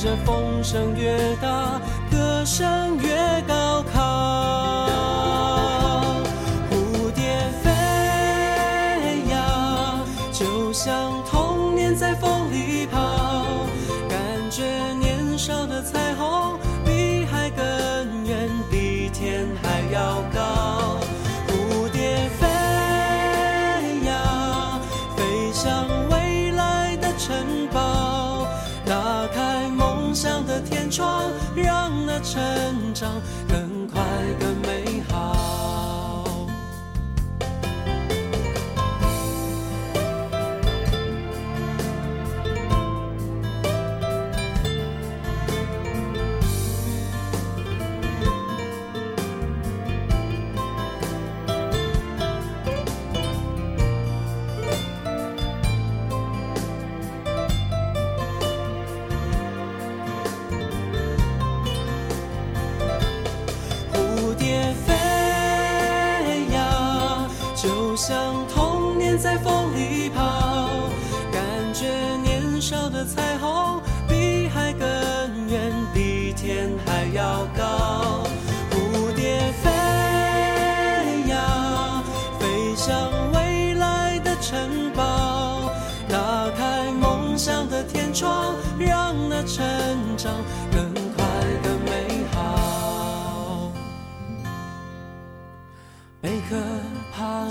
[0.00, 3.98] 这风声越大，歌声越高亢。
[6.70, 7.68] 蝴蝶飞
[9.28, 9.98] 呀，
[10.32, 10.94] 就像
[11.28, 13.56] 童年在风里跑，
[14.08, 14.18] 感
[14.48, 14.62] 觉
[15.00, 15.82] 年少的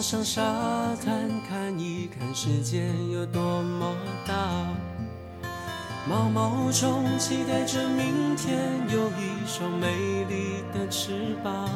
[0.10, 0.42] 上沙
[1.04, 3.94] 滩，看一看世界有多么
[4.26, 4.34] 大。
[6.08, 11.70] 毛毛虫期待着明天有一双美丽的翅膀。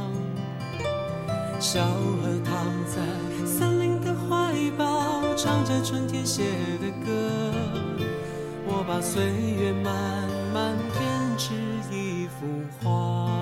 [1.60, 2.56] 小河躺
[2.86, 6.44] 在森林的怀抱，唱着春天写
[6.80, 7.12] 的歌。
[8.66, 9.94] 我把岁月慢
[10.54, 11.54] 慢编织
[11.94, 12.48] 一幅
[12.82, 13.41] 画。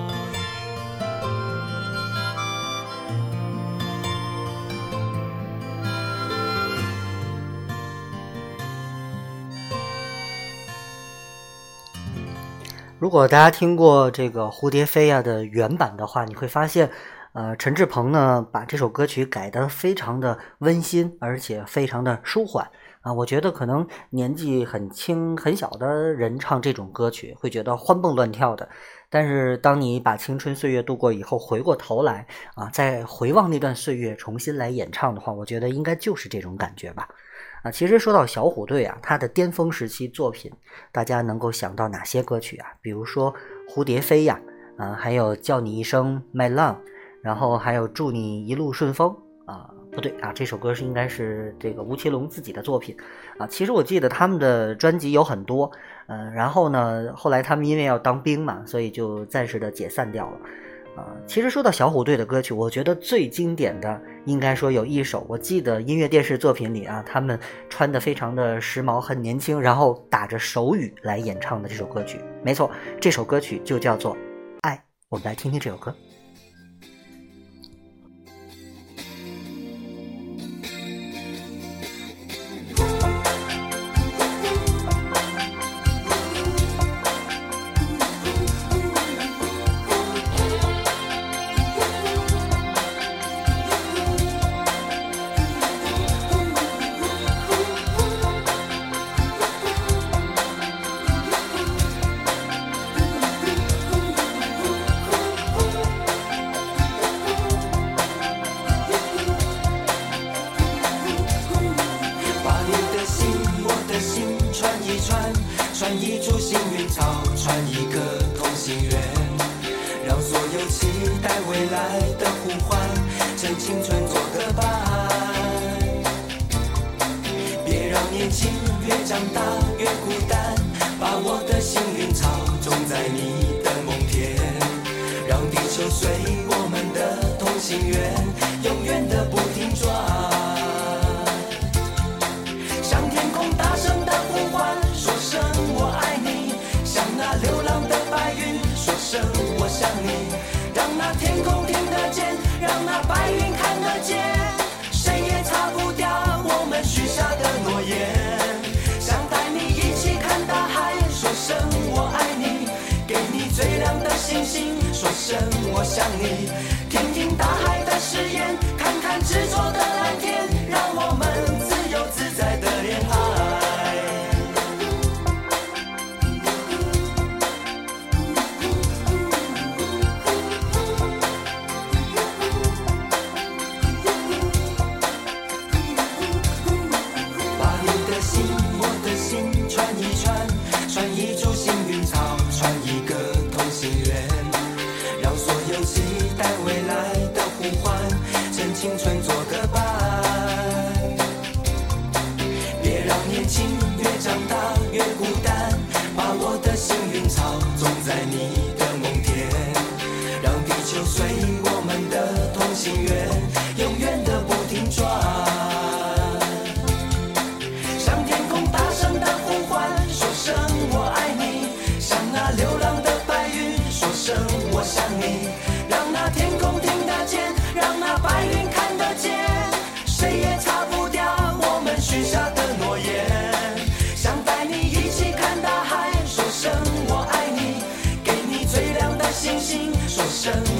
[13.00, 16.90] 如果大家听过这个《蝴蝶飞呀》的原版的话，你会发现，
[17.32, 22.70] 呃，陈志朋呢把这首歌曲改得非常的温馨，而且非常的舒缓
[23.00, 23.10] 啊。
[23.10, 28.68] 我觉得可能年纪很轻很小的人唱这种歌曲会觉得欢蹦乱跳的，
[29.08, 37.08] 但是当你把青春岁月度过以后，回过头来啊，再回望那段岁月，重新来演唱的话，我觉得应该就是这种感觉吧。
[37.62, 40.50] 啊，其实说到小虎队啊，他的巅峰时期作品，
[40.92, 42.68] 大家能够想到哪些歌曲啊？
[42.80, 43.32] 比如说
[43.70, 44.40] 《蝴蝶飞》呀，
[44.78, 46.76] 啊，还有叫你一声 My Love，
[47.22, 52.96] 然后还有祝你一路顺风啊，不对啊，这首歌是应该是这个吴奇隆自己的作品
[53.36, 53.46] 啊。
[53.46, 55.70] 其实我记得他们的专辑有很多，
[56.06, 60.38] 嗯、然后呢，后来他们因为要当兵嘛，所以就暂时的解散掉了。
[60.96, 67.38] 啊，其实说到小虎队的歌曲，我觉得最经典的应该说有一首，我记得音乐电视作品里啊，他们
[67.68, 72.18] 穿的非常的时髦，很年轻，然后打着手语来演唱的这首歌曲。
[72.42, 72.70] 没错，
[73.00, 74.14] 这首歌曲就叫做
[74.62, 74.76] 《爱》，
[75.08, 75.94] 我们来听听这首歌。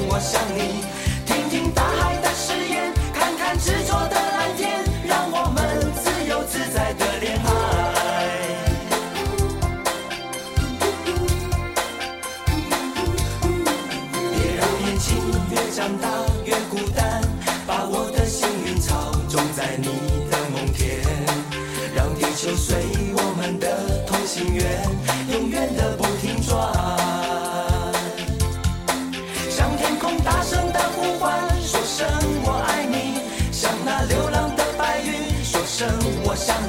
[0.09, 1.00] 我想你。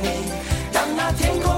[0.00, 0.32] 你。
[0.72, 1.51] 让那天空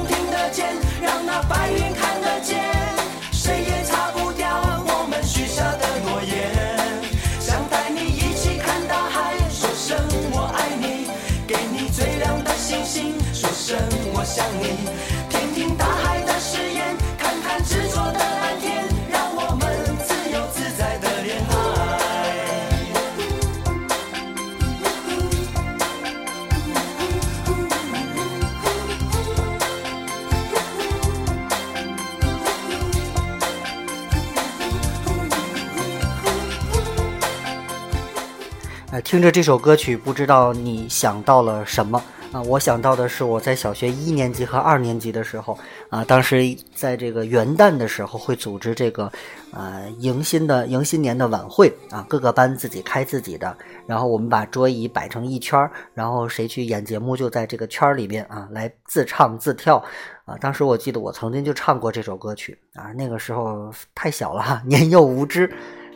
[39.24, 41.96] 着这首歌曲，不知道你想到了什么
[42.30, 42.42] 啊？
[42.42, 45.58] 我想到的是我在小学一年级和二年级的时候
[45.88, 49.10] 啊，当时在这个元旦的时候会组织这个
[49.52, 53.56] 呃迎新的迎新年的晚会啊，各个班自己开自己的，
[53.86, 59.82] 然后我们把桌椅摆成一圈儿，然后谁去演节目就在这个圈儿里面啊来自唱自跳
[60.26, 60.36] 啊。
[60.38, 65.50] 当时我记得我曾经就唱过这首歌曲啊，那个时候太小了， 年幼无知。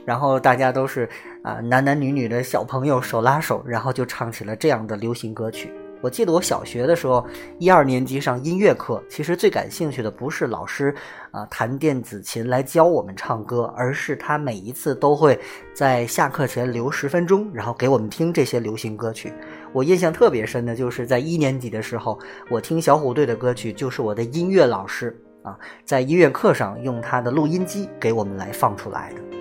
[0.09, 1.07] 然后大家都是
[1.43, 5.71] 啊、男男女女的小朋友手拉手，然后就唱起了这样的流行歌曲。
[6.01, 7.27] 我记得我小学的时候，
[7.59, 10.95] 一二年级上音乐课，其实最感兴趣的不是老师
[11.31, 15.39] 啊、弹电子琴来教我们唱歌，而是他每一次都会
[15.75, 19.31] 在下课前留十分钟，然后给我们听这些流行歌曲。
[19.75, 25.55] 我印象特别深的就是在一年级的时候，我听小虎队的歌曲，就是我的音乐老师啊，
[25.85, 29.38] 在音乐课上用他的录音机给我们来放出来的。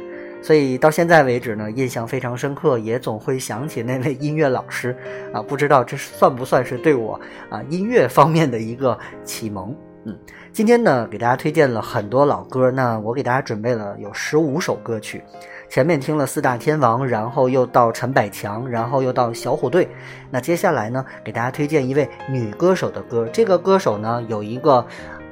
[0.47, 4.95] 所以到现在为止呢，印象非常深刻，也总会想起那位音乐老师
[5.33, 7.19] 啊，不知道这算不算是对我
[7.49, 9.75] 啊音乐方面的一个启蒙？
[10.05, 10.17] 嗯，
[10.53, 15.21] 今天呢给大家推荐了很多老歌，那我给大家准备了有十五首歌曲，
[15.67, 19.89] 前面听了四大天王，然后又到陈百强，然后又到小虎队，
[20.31, 24.75] 那接下来呢给大家推荐一位女歌手的歌，这个歌手呢有一个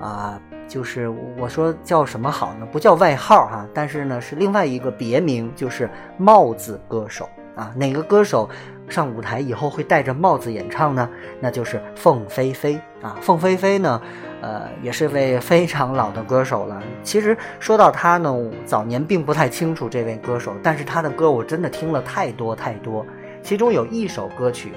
[0.01, 0.37] 啊。
[0.67, 1.07] 就是
[1.37, 2.67] 我说叫什么好呢？
[2.71, 7.71] 不叫外号哈、但是呢是另外一个别名，就是帽子歌手啊。
[7.75, 8.49] 哪个歌手
[8.89, 11.09] 上舞台以后会戴着帽子演唱呢？
[11.39, 13.15] 那就是凤飞飞啊。
[13.21, 14.01] 凤飞飞呢，
[14.41, 16.81] 呃，也是位非常老的歌手了。
[17.03, 18.35] 其实说到他呢，
[18.65, 23.05] 早年并不太清楚这位歌手，但是他的歌我真的听了太多太多。
[23.43, 24.73] 其中有一首歌曲。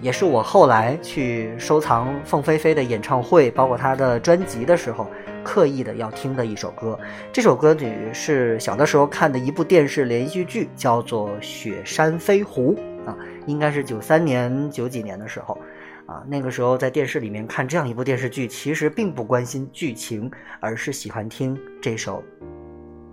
[0.00, 5.04] 也是我后来去收藏凤飞飞的演唱会，包括她的专辑的时候，
[5.44, 6.98] 刻意的要听的一首歌。
[7.32, 12.74] 这首歌曲是小的时候看的一部电视连续剧，叫做《雪山飞狐》
[13.08, 13.16] 啊，
[13.46, 15.58] 应该是九三年、九几年的时候。
[16.06, 20.28] 啊，那个时候在电视里面看这样一部电视剧，其实并不关心剧情，
[20.58, 22.20] 而是喜欢听这首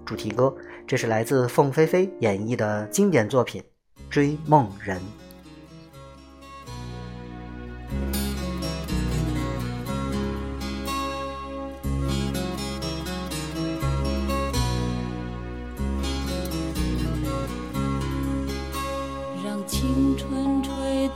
[0.03, 0.51] 主题歌。
[0.87, 3.61] 这是来自凤飞飞演绎的经典作品
[4.09, 4.99] 《追梦人》。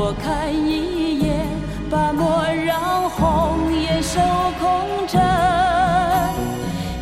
[0.00, 1.44] 我看一眼，
[1.90, 4.20] 把莫让红颜守
[4.60, 5.20] 空枕。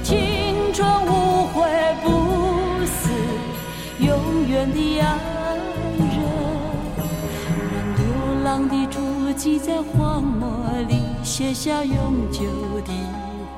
[0.02, 1.68] 青春无悔
[2.02, 2.06] 不
[2.86, 3.10] 死，
[4.00, 5.04] 永远的爱
[5.98, 6.16] 人。
[7.70, 8.00] 让流
[8.42, 8.98] 浪的足
[9.36, 10.48] 迹在荒漠
[10.88, 12.44] 里写下永久
[12.86, 12.90] 的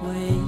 [0.03, 0.48] 回忆。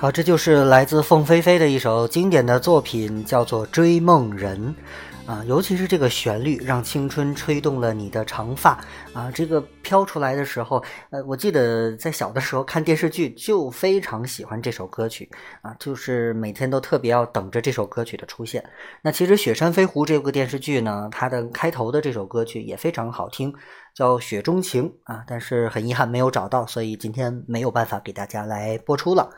[0.00, 4.56] 好，这就是来自凤飞飞的一首经典的作品，叫做《追梦人》。
[5.28, 8.82] 啊，尤其是这个旋律，让青春吹动了你的长发
[9.12, 9.30] 啊！
[9.34, 15.28] 这个飘出来的时候，呃，我记得在小的时候看电视剧就非常喜欢这首歌曲
[15.60, 18.64] 啊，就是每天都特别要等着这首歌曲的出现。
[19.02, 23.52] 那其实《雪山飞狐》这部电视剧呢，它的开头的这首歌曲也非常好听，
[23.98, 29.28] 叫《雪中情》啊，但是很遗憾没有找到，所以今天没有办法给大家来播出了。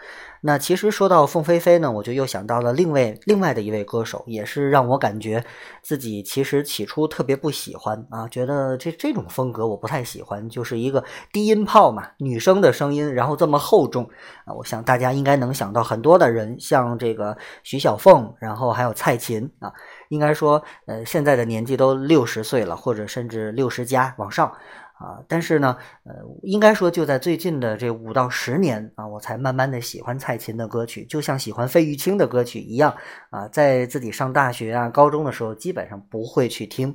[0.42, 5.42] 那其实说到凤飞飞呢，我就又想到了另外另外的一位歌手，也是让我感觉
[5.80, 11.02] 自己其实起初特别不喜欢啊，觉得这这种风格我不太喜欢，就是一个
[11.32, 14.06] 低音炮嘛，女生的声音，然后这么厚重
[14.44, 19.72] 啊，我想大家应该能想到很多的人，像这个徐小凤，然后还有蔡琴啊，
[20.10, 24.52] 应该说呃现在的年纪都六十岁了，或者甚至六十加往上。
[25.00, 32.94] 啊，但是呢，呃，应该说就在最近的这五到十年啊，我才慢慢的喜欢蔡琴的歌曲，就像喜欢费玉清的歌曲一样
[33.30, 33.48] 啊。
[33.48, 36.94] 在自己上大学啊、高中的时候，基本上不会去听，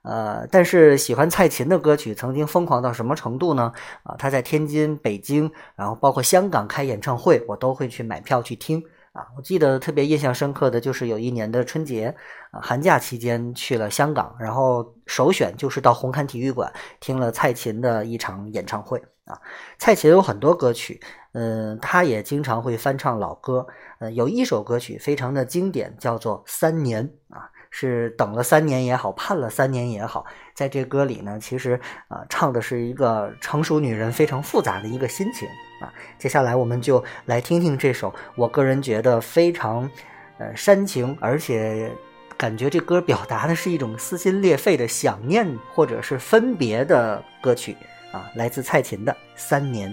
[0.00, 3.70] 呃，但是喜欢蔡琴的歌曲，曾经疯狂到什么程度呢？
[4.02, 8.82] 啊，他在天津、北京，然后包括香港开演唱会，我都会去买票去听。
[9.12, 12.14] 啊，我记得特别印象深刻的就是有一年的春节，
[12.50, 19.02] 啊，寒假期间去了香港，然后首选就是到红磡体育馆听了蔡琴的一场演唱会。
[19.24, 19.38] 啊，
[19.78, 21.00] 蔡琴有很多歌曲，
[21.32, 23.64] 嗯，她也经常会翻唱老歌，
[24.00, 35.48] 呃，有一首歌曲非常的经典，叫做《三年》啊，是等了三年也好，盼了三年也好，在这歌里呢，其实啊，唱的是一个成熟女人非常复杂的一个心情。
[35.82, 39.90] 啊，接下来我们就来听听这首我个人觉得非常，
[40.38, 41.90] 呃煽情，而且
[42.36, 47.76] 感觉这歌表达的是一种撕心裂肺的想念或者是分别的歌曲
[48.12, 49.90] 啊，来自蔡琴的《三年》。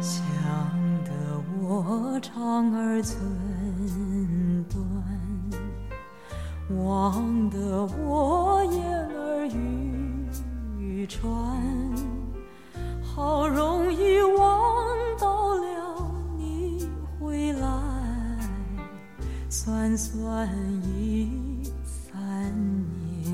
[0.00, 0.24] 想
[1.04, 1.10] 得
[1.60, 2.18] 我
[6.78, 9.46] 望得我眼儿
[10.78, 11.30] 欲穿，
[13.02, 14.86] 好容易望
[15.18, 16.88] 到了你
[17.20, 17.68] 回来，
[19.48, 20.48] 算算
[20.82, 22.20] 已三
[23.12, 23.32] 年，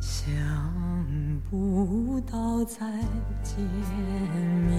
[0.00, 0.32] 想
[1.50, 2.86] 不到再
[3.42, 3.58] 见
[4.68, 4.76] 面，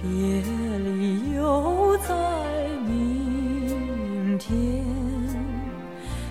[0.00, 0.42] 别
[0.78, 2.14] 离又在
[4.46, 4.84] 天。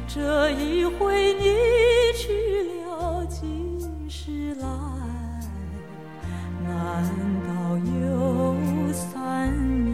[0.07, 1.45] 这一回你
[2.15, 3.39] 去了几
[4.07, 4.67] 时来？
[6.63, 7.03] 难
[7.47, 7.49] 道
[7.99, 8.55] 有
[8.93, 9.51] 三
[9.83, 9.93] 年？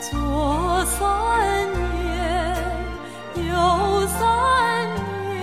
[0.00, 2.06] 左三年，
[3.34, 4.88] 右三
[5.26, 5.42] 年，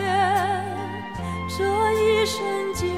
[1.50, 1.58] 这
[1.94, 2.40] 一生
[2.74, 2.90] 间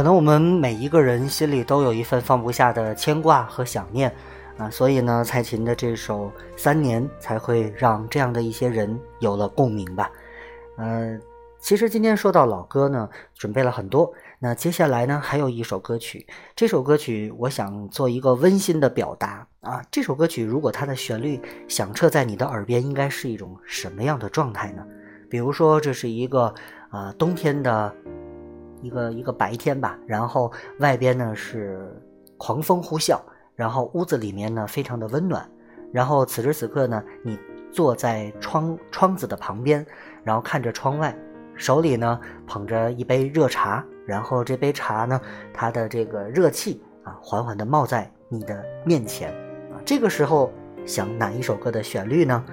[0.00, 4.10] 可能我们每一个人心里都有一份放不下的牵挂和想念
[4.56, 10.10] 啊，所以呢，蔡琴的这首《三年》才会让这样的一些人有了共鸣吧。
[10.78, 11.20] 呃，
[11.58, 14.10] 其实今天说到老歌呢，准备了很多。
[14.38, 16.26] 那接下来呢，还有一首歌曲，
[16.56, 19.82] 这首歌曲我想做一个温馨的表达啊。
[19.90, 21.38] 这首歌曲如果它的旋律
[21.68, 24.82] 响彻在你的耳边，应该是一种什么样的状态呢？
[25.28, 26.44] 比如说，这是一个
[26.88, 27.94] 啊、呃冬天的
[28.82, 31.94] 一个一个白天吧，然后外边呢是
[32.36, 33.18] 狂风呼啸，
[33.54, 35.48] 然后屋子里面呢非常的温暖，
[35.92, 37.38] 然后此时此刻呢，你
[37.72, 39.84] 坐在窗窗子的旁边，
[40.24, 41.16] 然后看着窗外，
[41.54, 45.20] 手里呢捧着一杯热茶，然后这杯茶呢，
[45.52, 49.30] 它的这个热气啊，缓缓的冒在你的面前
[49.72, 50.50] 啊，这个时候
[50.86, 52.44] 想哪一首歌的旋律呢？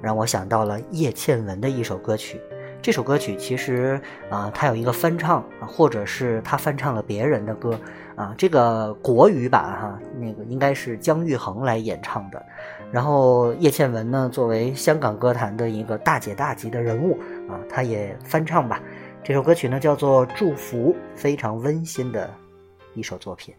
[0.00, 2.40] 让我想到了叶倩文的一首歌曲。
[2.82, 7.78] 这首歌曲其实啊，它有一个翻唱啊，或者是他翻唱了别人的歌
[8.16, 8.34] 啊。
[8.36, 12.44] 这个国语版哈、那个应该是姜育恒来演唱的。
[12.90, 17.16] 然后叶倩文呢，作为香港歌坛的一个大姐大级的人物
[17.48, 18.82] 啊，她也翻唱吧。
[19.22, 22.28] 这首歌曲呢叫做《祝福》，非常温馨的
[22.94, 23.54] 一首作品。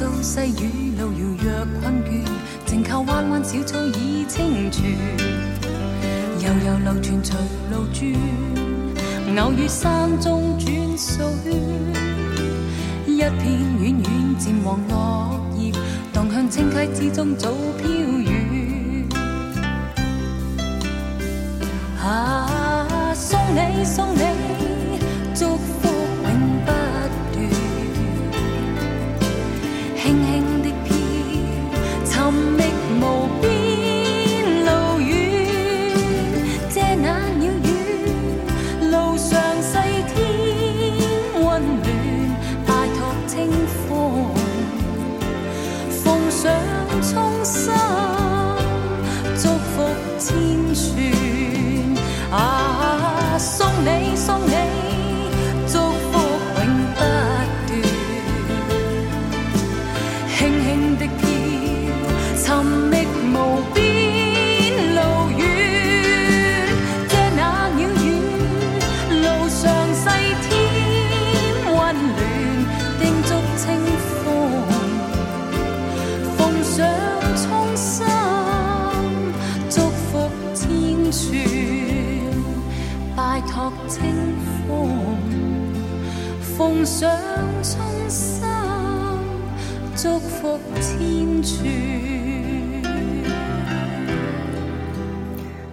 [0.00, 2.24] 低訴細雨路遙若困倦，
[2.64, 4.96] 静靠彎彎小草已清泉。
[6.38, 7.34] 悠悠流傳隨
[7.70, 8.16] 路轉，
[9.38, 11.52] 偶遇山中轉數圈。
[13.06, 13.30] 一片
[13.78, 14.08] 遠遠
[14.40, 15.70] 漸黃落葉，
[16.14, 17.84] 蕩向清溪之中早飄
[18.24, 19.04] 遠。
[22.02, 24.22] 啊，送你送你，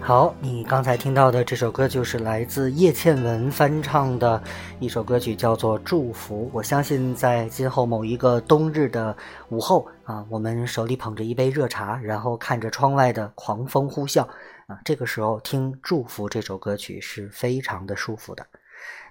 [0.07, 4.41] 好，你刚才听到的这首歌就是来自叶倩文翻唱的
[4.79, 6.45] 一首歌曲，叫做《祝福》。
[6.53, 9.13] 我相信在今后某一个冬日的
[9.49, 14.21] 午后啊，我们手里捧着一杯热茶，然后看着窗外的狂风呼啸
[14.67, 18.45] 啊，这个时候听《祝福》这首歌曲是非常的舒服的。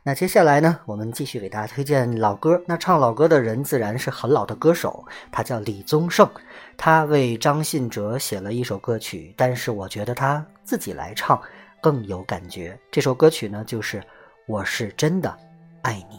[0.02, 2.58] 那接下来呢，我们继续给大家推荐老歌。
[2.64, 6.26] 那唱老歌的人自然是很老的歌手，他叫李宗盛，
[6.74, 11.40] 他为张信哲写了一首歌曲，但是我觉得他自己来唱
[11.80, 12.76] 更有感觉。
[12.90, 14.00] 这首歌曲呢，就是
[14.46, 15.34] 《我是真的
[15.82, 16.16] 爱你》。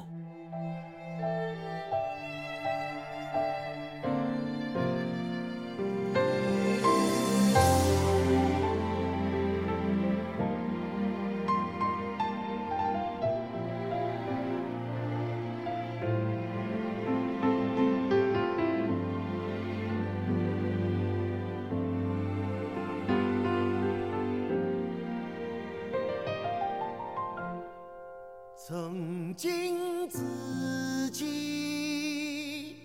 [29.37, 32.75] 曾经自己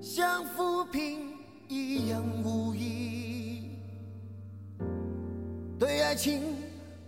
[0.00, 1.34] 像浮萍
[1.68, 3.68] 一样无依，
[5.78, 6.40] 对爱情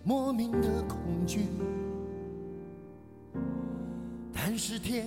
[0.02, 1.46] 莫名的恐惧。
[4.30, 5.06] 但是天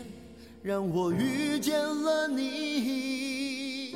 [0.63, 3.95] 让我遇见了你，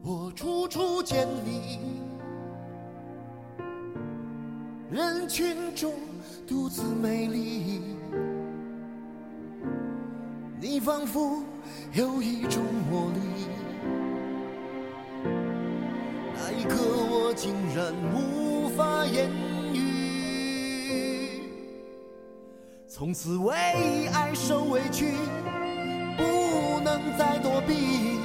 [0.00, 1.80] 我处处见你。
[4.92, 5.92] 人群中
[6.46, 7.80] 独自美丽，
[10.60, 11.42] 你仿佛
[11.92, 13.20] 有一种魔力。
[16.34, 16.76] 那一刻，
[17.10, 19.30] 我竟然无法言
[19.72, 21.40] 语，
[22.86, 23.54] 从此为
[24.12, 25.12] 爱受委屈，
[26.16, 28.18] 不能再躲避。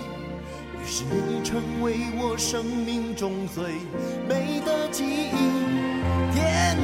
[0.81, 3.76] 于是你成为我生命中最
[4.27, 5.31] 美的记忆。
[6.34, 6.77] 甜，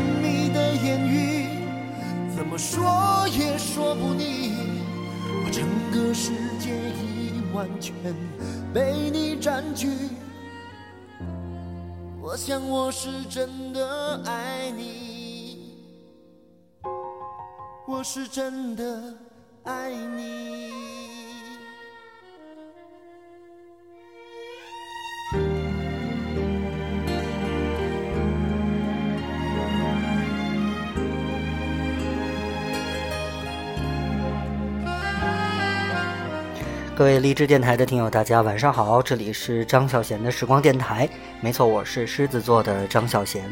[2.55, 4.53] 我说也说不腻。
[5.43, 7.93] 我整个世界已完全
[8.73, 9.89] 被你占据。
[12.21, 15.75] 我想我是真的爱你，
[17.85, 19.13] 我是真的
[19.65, 20.94] 爱你。
[36.97, 41.09] 各位励志电台的听友，大家晚上好，这里是张小贤的时光电台。
[41.41, 43.43] 没错，我是狮子座的张小贤。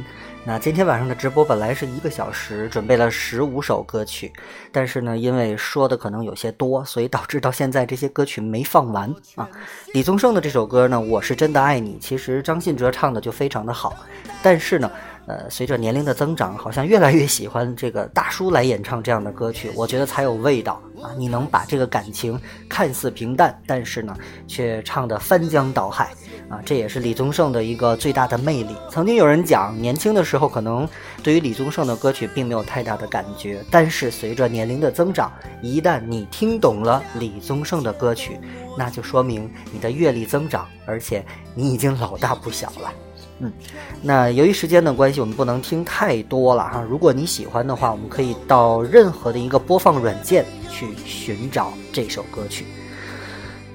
[0.46, 4.32] 那今天晚上的直播本来是一个小时，准备了十五首歌曲，
[4.72, 9.46] 但是呢，因为说的可能有些多，所以导致到现在这些歌曲没放完 啊。
[9.94, 13.94] 李宗盛的这首歌呢，我是真的爱你，其实张信哲唱的就非常的好，
[14.42, 14.90] 但是呢。
[15.26, 21.16] 呃，随着年龄的增长，好像越来越喜欢这个大叔来演唱这样的歌曲，我觉得才有味道啊！
[21.18, 22.38] 你能把这个感情
[22.68, 24.14] 看似平淡，但是呢，
[24.48, 26.10] 却唱得翻江倒海
[26.50, 28.76] 啊，这也是李宗盛的一个最大的魅力。
[28.90, 30.88] 曾经有人讲，年轻的时候可能
[31.24, 35.32] 对于李宗盛的歌曲并没有太大的感觉，但是随着年龄的增长，
[35.62, 38.38] 一旦你听懂了李宗盛的歌曲，
[38.78, 41.26] 那就说明你的阅历增长，而且
[41.56, 42.92] 你已经老大不小了。
[43.44, 43.52] 嗯，
[44.02, 46.82] 那由于时间的关系，我们不能听太多了哈。
[46.88, 52.66] 如果你喜欢的话，我们可以到任何的一个播放软件去寻找这首歌曲。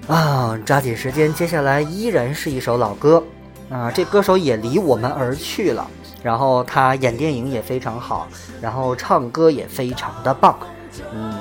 [0.06, 3.22] 啊，抓紧时间，接下来依然是一首老歌，
[3.68, 5.86] 啊，这歌手也离我们而去了。
[6.22, 8.26] 然后他演电影也非常好，
[8.62, 10.58] 然后唱歌也非常的棒。
[11.12, 11.34] 嗯，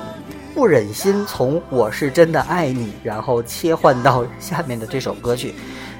[0.54, 5.54] 不忍心从《我是真的爱你》然后切换到下面的这首歌曲。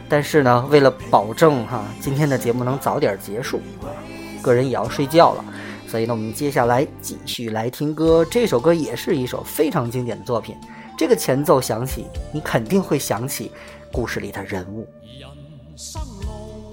[0.09, 3.93] 但是呢，为了保证哈今天的节目能早点结束啊，
[4.41, 5.45] 个人也要睡觉了，
[5.87, 8.25] 所以呢，我们接下来继续来听歌。
[8.25, 10.57] 这首歌也是一首非常经典的作品。
[10.97, 13.53] 这个前奏响起，你肯定会想起
[13.93, 14.89] 故事里的人物。
[15.05, 15.29] 人
[15.77, 16.73] 生路，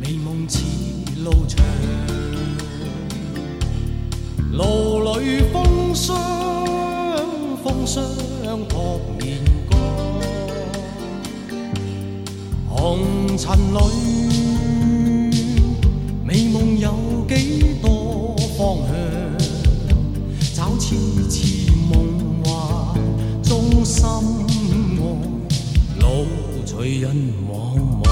[0.00, 0.58] 美梦似
[1.22, 1.64] 路长，
[4.52, 6.16] 路里风霜，
[7.62, 8.02] 风霜
[8.68, 9.38] 扑面
[12.88, 13.02] 红
[13.36, 13.78] 尘里，
[16.22, 16.94] 美梦有
[17.28, 18.94] 几多方向？
[20.54, 20.94] 找痴
[21.28, 22.94] 痴梦幻
[23.42, 25.02] 中心愛，
[25.98, 26.26] 路
[26.64, 27.10] 随人
[27.50, 28.06] 茫茫。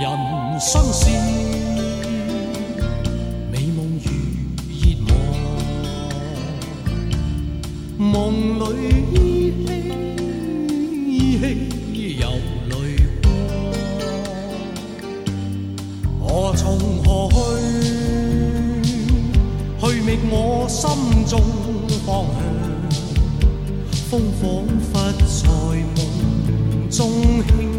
[0.00, 1.10] 人生是
[3.52, 4.08] 美夢如
[4.80, 4.82] 熱
[7.98, 8.08] 望，夢
[8.60, 8.64] 裏
[9.12, 9.14] 依
[9.66, 9.68] 稀
[11.36, 11.46] 依
[11.94, 12.30] 稀有
[12.70, 12.74] 泪
[13.22, 13.24] 光。
[16.20, 17.34] 何从何去？
[19.78, 20.88] 去觅我心
[21.26, 21.38] 中
[22.06, 22.36] 方向。
[24.08, 24.44] 风仿
[24.80, 25.44] 佛在
[25.94, 25.98] 梦
[26.90, 26.96] 中
[27.46, 27.75] 轻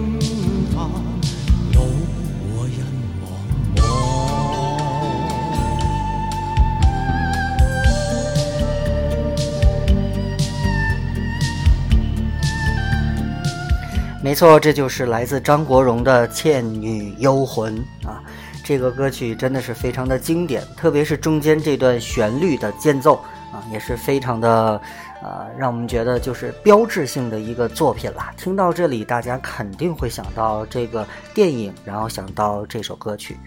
[14.27, 17.73] 没错，这就是来自张国荣的《倩女幽魂》
[18.05, 18.21] 啊。
[18.61, 23.15] 这个歌曲真的是非常的经典，特别是中间这段旋律的间奏
[23.53, 24.81] 啊，也是非常的，
[25.23, 28.33] 呃，让我们觉得就是标志性的一个作品啦。
[28.35, 33.37] 听到这里，大家肯定会想到这个电影，然后想到这首歌曲。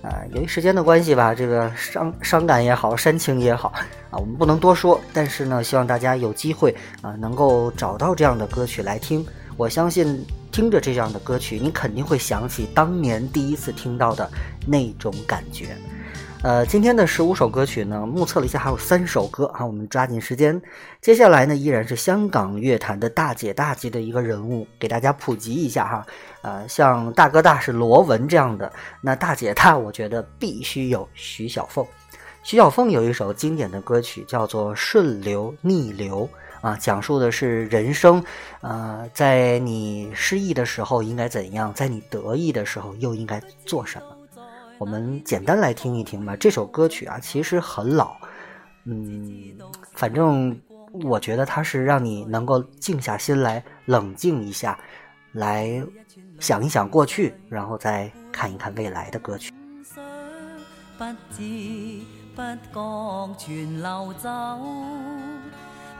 [0.00, 3.68] 呃，由于时间的关系吧，这个伤伤感也好，煽情也好，
[4.10, 4.98] 啊，我们不能多说。
[5.12, 9.22] 但是呢，希望大家有机会啊，能够找到这样的歌曲来听。
[9.62, 14.28] 我相信听着这样的歌曲，你肯定会想起当年第一次听到的
[14.66, 15.76] 那种感觉。
[16.42, 20.60] 呃，今天的十五首歌曲呢，目测了一下，还有三首歌啊，我们抓紧时间。
[21.00, 26.06] 接下来呢，依然是香港乐坛的大姐大级的一个人物，给大家普及一下哈。
[26.40, 31.86] 呃，像大哥大是罗文这样的，那大姐大我觉得必须有徐小凤。
[32.42, 36.28] 徐小凤有一首经典的歌曲叫做《顺流逆流》
[36.62, 38.24] 啊，讲述的是人生，
[38.62, 44.06] 呃，在你失意的时候应该怎样，在你得意的时候又应该做什么。
[44.78, 46.34] 我们简单来听一听吧。
[46.36, 48.16] 这首歌曲啊，其实很老，
[48.84, 49.56] 嗯，
[49.94, 50.56] 反正
[51.04, 54.78] 我觉得它是让你能够静下心来，冷静一下，
[55.32, 55.84] 来
[56.40, 59.52] 想一想过去，然后再看一看未来的歌曲。
[60.98, 61.04] 不
[61.36, 61.42] 知
[62.36, 64.28] 不觉全流走，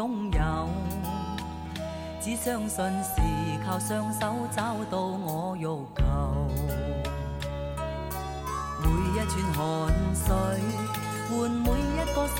[0.00, 0.40] 拥有。
[2.22, 3.20] 只相信是
[3.66, 6.02] 靠双手找到我欲求，
[8.80, 9.60] 每一串汗
[10.14, 10.24] 水
[11.28, 12.38] 换每一个成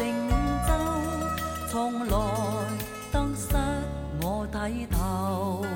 [0.67, 0.71] 就，
[1.69, 2.17] 从来
[3.13, 3.55] 得失
[4.23, 5.67] 我睇头。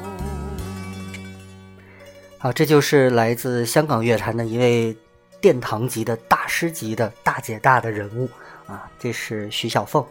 [2.39, 4.97] 好，这就是来自香港乐坛的一位
[5.39, 8.31] 殿堂级的大师级的大姐大的人物
[8.67, 10.05] 啊，这是徐小凤。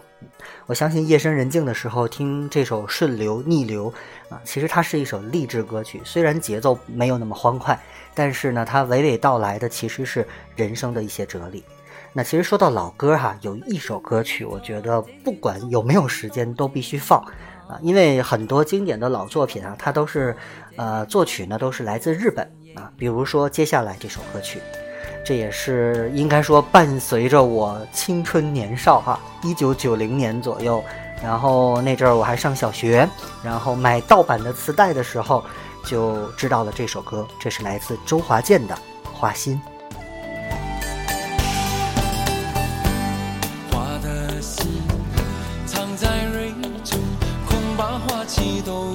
[0.66, 3.92] 我相信夜深人静的时候听这首《顺流逆流》
[4.34, 7.78] 啊，其实它是一首励志歌曲，虽然节奏没有那么欢快，
[8.14, 10.26] 但是呢，它娓娓道来的其实是
[10.56, 11.64] 人生的一些哲理。
[12.14, 17.20] 那其实说到老歌哈，有一首歌曲，我觉得不管有没有时间都必须放
[17.68, 20.36] 啊，因为很多经典的老作品啊，它都是
[20.78, 24.60] 呃作曲呢都是来自日本啊，比如说接下来这首歌曲。
[25.26, 30.84] 这也是应该说伴随着我青春年少哈，一九九零年左右，
[31.24, 33.08] 然后那阵儿我还上小学，
[33.42, 35.42] 然后买盗版的磁带的时候，
[35.86, 38.76] 就知道了这首歌，这是来自周华健的
[39.14, 39.62] 《花心》。
[43.74, 44.82] 花的心
[45.66, 46.52] 藏在蕊
[46.84, 47.00] 中，
[47.48, 48.94] 恐把花期都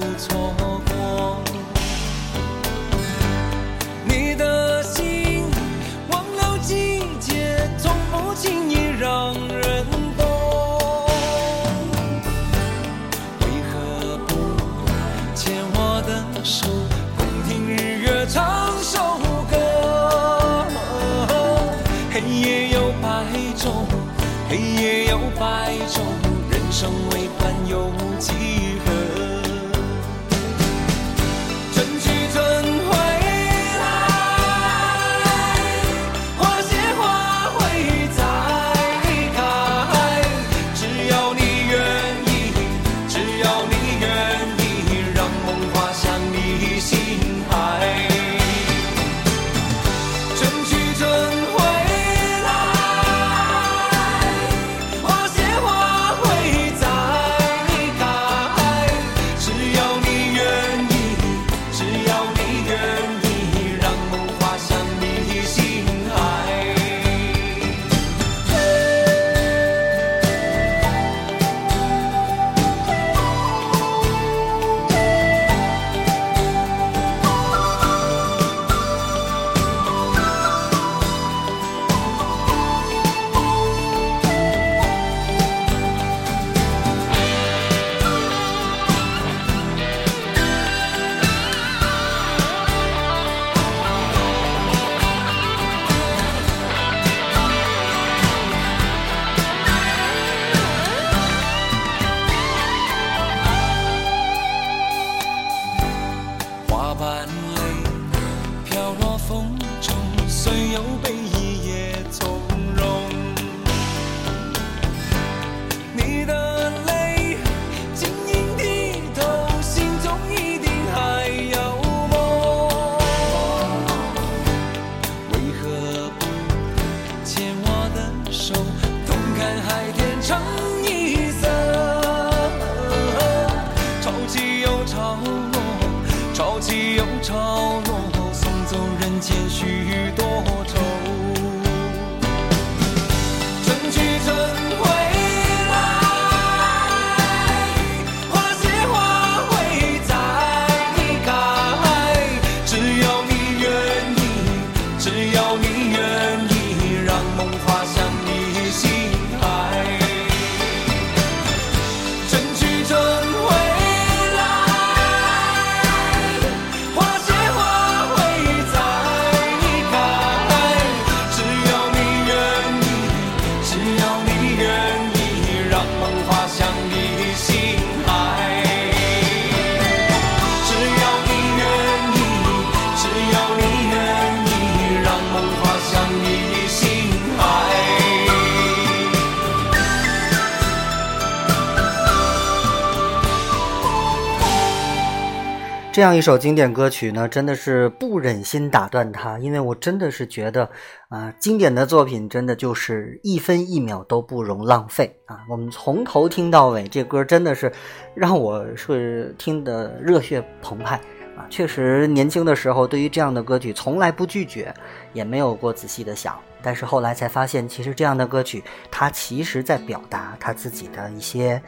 [195.98, 200.70] 这样一首经典歌曲呢，真的是不忍心打断它，因为我真的是觉得
[201.08, 205.40] 啊、经典的作品真的就是一分一秒都不容浪费啊！
[205.50, 207.72] 我们从头听到尾，这歌真的是
[208.14, 210.94] 让我是听得热血澎湃
[211.36, 211.42] 啊！
[211.50, 214.72] 确实，年轻的时候对于这样的歌曲从来不拒绝，
[215.12, 221.60] 也没有过仔细的想，但是后来才发现，其实这样的歌曲它其实在表达他自己的一些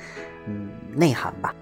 [0.47, 1.53] 嗯内涵吧。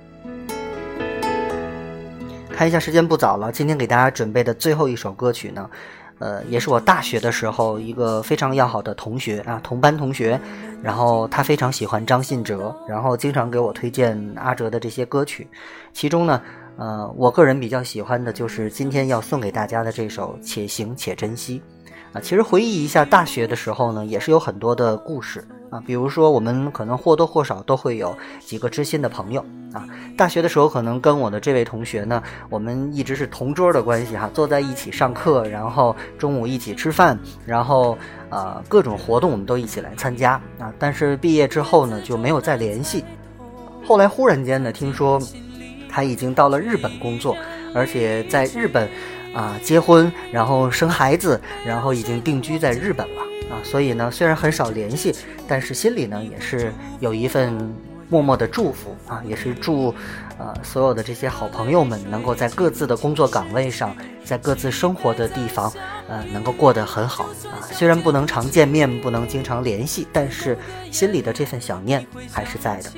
[2.58, 5.70] 看一下时间不早了，今天给大家准备的最后一首歌曲呢，
[6.18, 10.40] 呃，也是我大学的时候一个非常要好的同学啊，同班同学，
[10.82, 15.46] 然后他非常喜欢张信哲，然后经常给我推荐阿哲的这些歌曲，
[15.92, 16.42] 其中呢，
[16.78, 21.62] 呃，我个人比较喜欢的就是今天要送给大家的这首《且行且珍惜》。
[22.12, 29.86] 啊，其实回忆一下大学的时候呢，也是有很多的故事啊，比如说我们可能或多或少都会有几个知心的朋友啊。
[30.16, 37.96] 大学的时候，可能跟我的这位同学呢，我们一直是同桌的关系哈，坐在一起上课，然后中午一起吃饭，然后
[38.30, 40.72] 呃各种活动我们都一起来参加啊。
[40.78, 43.04] 但是毕业之后呢，就没有再联系。
[43.86, 45.20] 后来忽然间呢，听说
[45.88, 47.36] 他已经到了日本工作，
[47.74, 48.88] 而且在日本。
[49.34, 53.60] 啊，结婚，然后生孩子，然后已经定居在日本了啊。
[53.62, 55.14] 所以呢，虽然很少联系，
[55.46, 57.52] 但是心里呢也是有一份
[58.08, 59.94] 默默的祝福啊，也是祝
[60.38, 63.94] 呃所有的这些好朋友们能够在各自的工作岗位上，
[64.24, 65.72] 在各自生活的地方，
[66.08, 67.60] 呃，能够过得很好啊。
[67.72, 70.56] 虽然不能常见面，不能经常联系，但是
[70.90, 72.90] 心里的这份想念还是在的。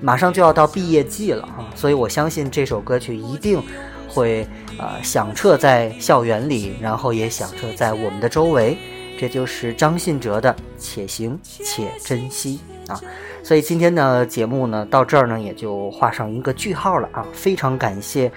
[0.00, 3.62] 马上就要到毕业季了啊，所以我相信这首歌曲一定。
[4.10, 4.48] 会
[4.78, 8.76] 呃响彻在校园里，然后也响彻在我们的周围，
[9.18, 12.60] 这就是张信哲的《且行且珍惜》
[12.92, 13.00] 啊。
[13.42, 17.26] 所以今天的节目呢，到这儿呢也就画上一个句号了啊。
[17.32, 18.30] 非常感谢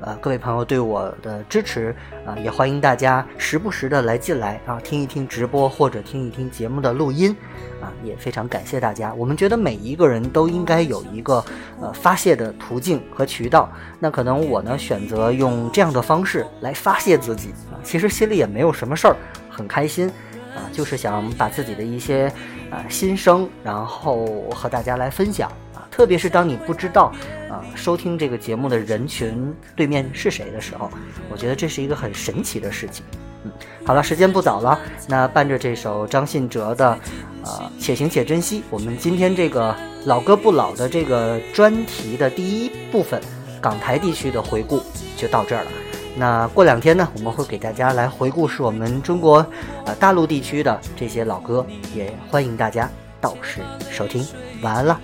[0.00, 1.94] 呃各位朋友对我的支持
[2.24, 7.34] 啊，也欢迎大家时不时的来进来啊，听一听直播或者听一听节目的录音。
[7.80, 9.14] 啊，也非常感谢大家。
[9.14, 11.44] 我们觉得每一个人都应该有一个
[11.80, 13.70] 呃发泄的途径和渠道。
[14.00, 19.16] 那可能我呢选择用这样的方式来发泄自己啊，其实心里也没有什么事儿，
[19.48, 20.10] 很开心
[20.54, 22.32] 啊，就是想把自己的一些
[22.70, 25.86] 啊心声，然后和大家来分享啊。
[25.90, 27.12] 特别是当你不知道
[27.50, 30.90] 啊收听这个节目的人群对面是谁的时候，
[31.30, 33.04] 我觉得这是一个很神奇的事情。
[33.44, 33.52] 嗯，
[33.84, 36.98] 好了，时间不早了，那伴着这首张信哲的。
[37.44, 38.64] 呃，且行且珍惜。
[38.68, 39.74] 我们今天这个
[40.06, 43.18] 老歌不老的这个专题的第一部分，
[43.60, 44.82] 港台地区的回顾
[45.16, 45.70] 就到这儿了。
[46.16, 49.44] 那过两天呢，我们会给大家来回顾是我们中国
[49.84, 51.64] 呃大陆地区的这些老歌，
[51.94, 52.90] 也欢迎大家
[53.20, 53.60] 到时
[53.90, 54.26] 收听。
[54.62, 55.00] 晚安了。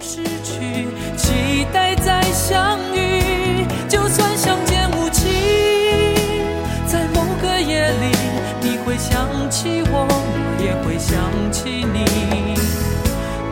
[0.00, 6.14] 失去，期待再相遇，就算相见无期，
[6.86, 8.16] 在某个夜里，
[8.62, 10.12] 你会想起我，我
[10.62, 11.18] 也会想
[11.50, 12.04] 起你，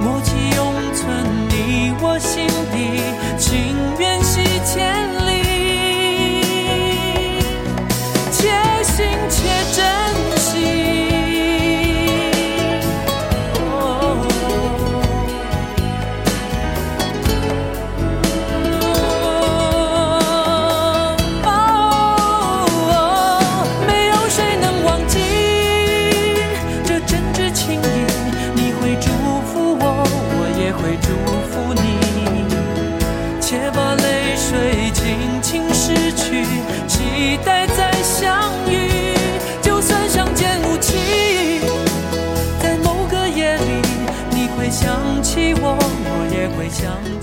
[0.00, 3.02] 默契永存你我心底，
[3.36, 5.03] 情缘系千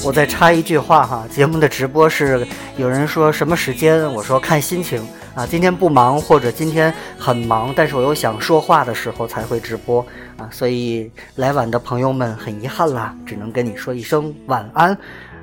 [0.03, 2.45] 我再插一句话哈，节目的直播是
[2.75, 5.01] 有人说什么时间，我说看心情。
[5.33, 10.05] 啊，今天不忙或者今天很忙，但是我又想说话的时候才会直播。
[10.35, 14.91] 啊，所以来晚的朋友们很遗憾啦，只能跟你说一声晚安，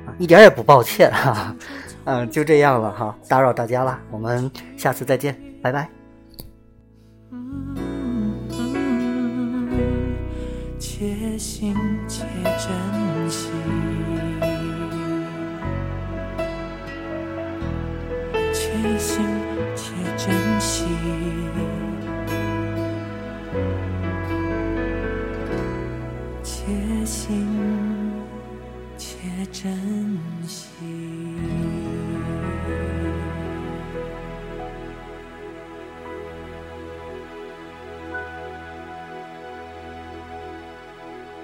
[0.05, 1.33] 啊，一点也不抱歉哈。
[1.33, 1.55] 哈，
[2.03, 5.89] 嗯，就这样了哈，打扰大家了，我们下次再见，拜拜。
[10.77, 11.75] 且行
[12.07, 12.25] 且
[18.97, 19.38] 心。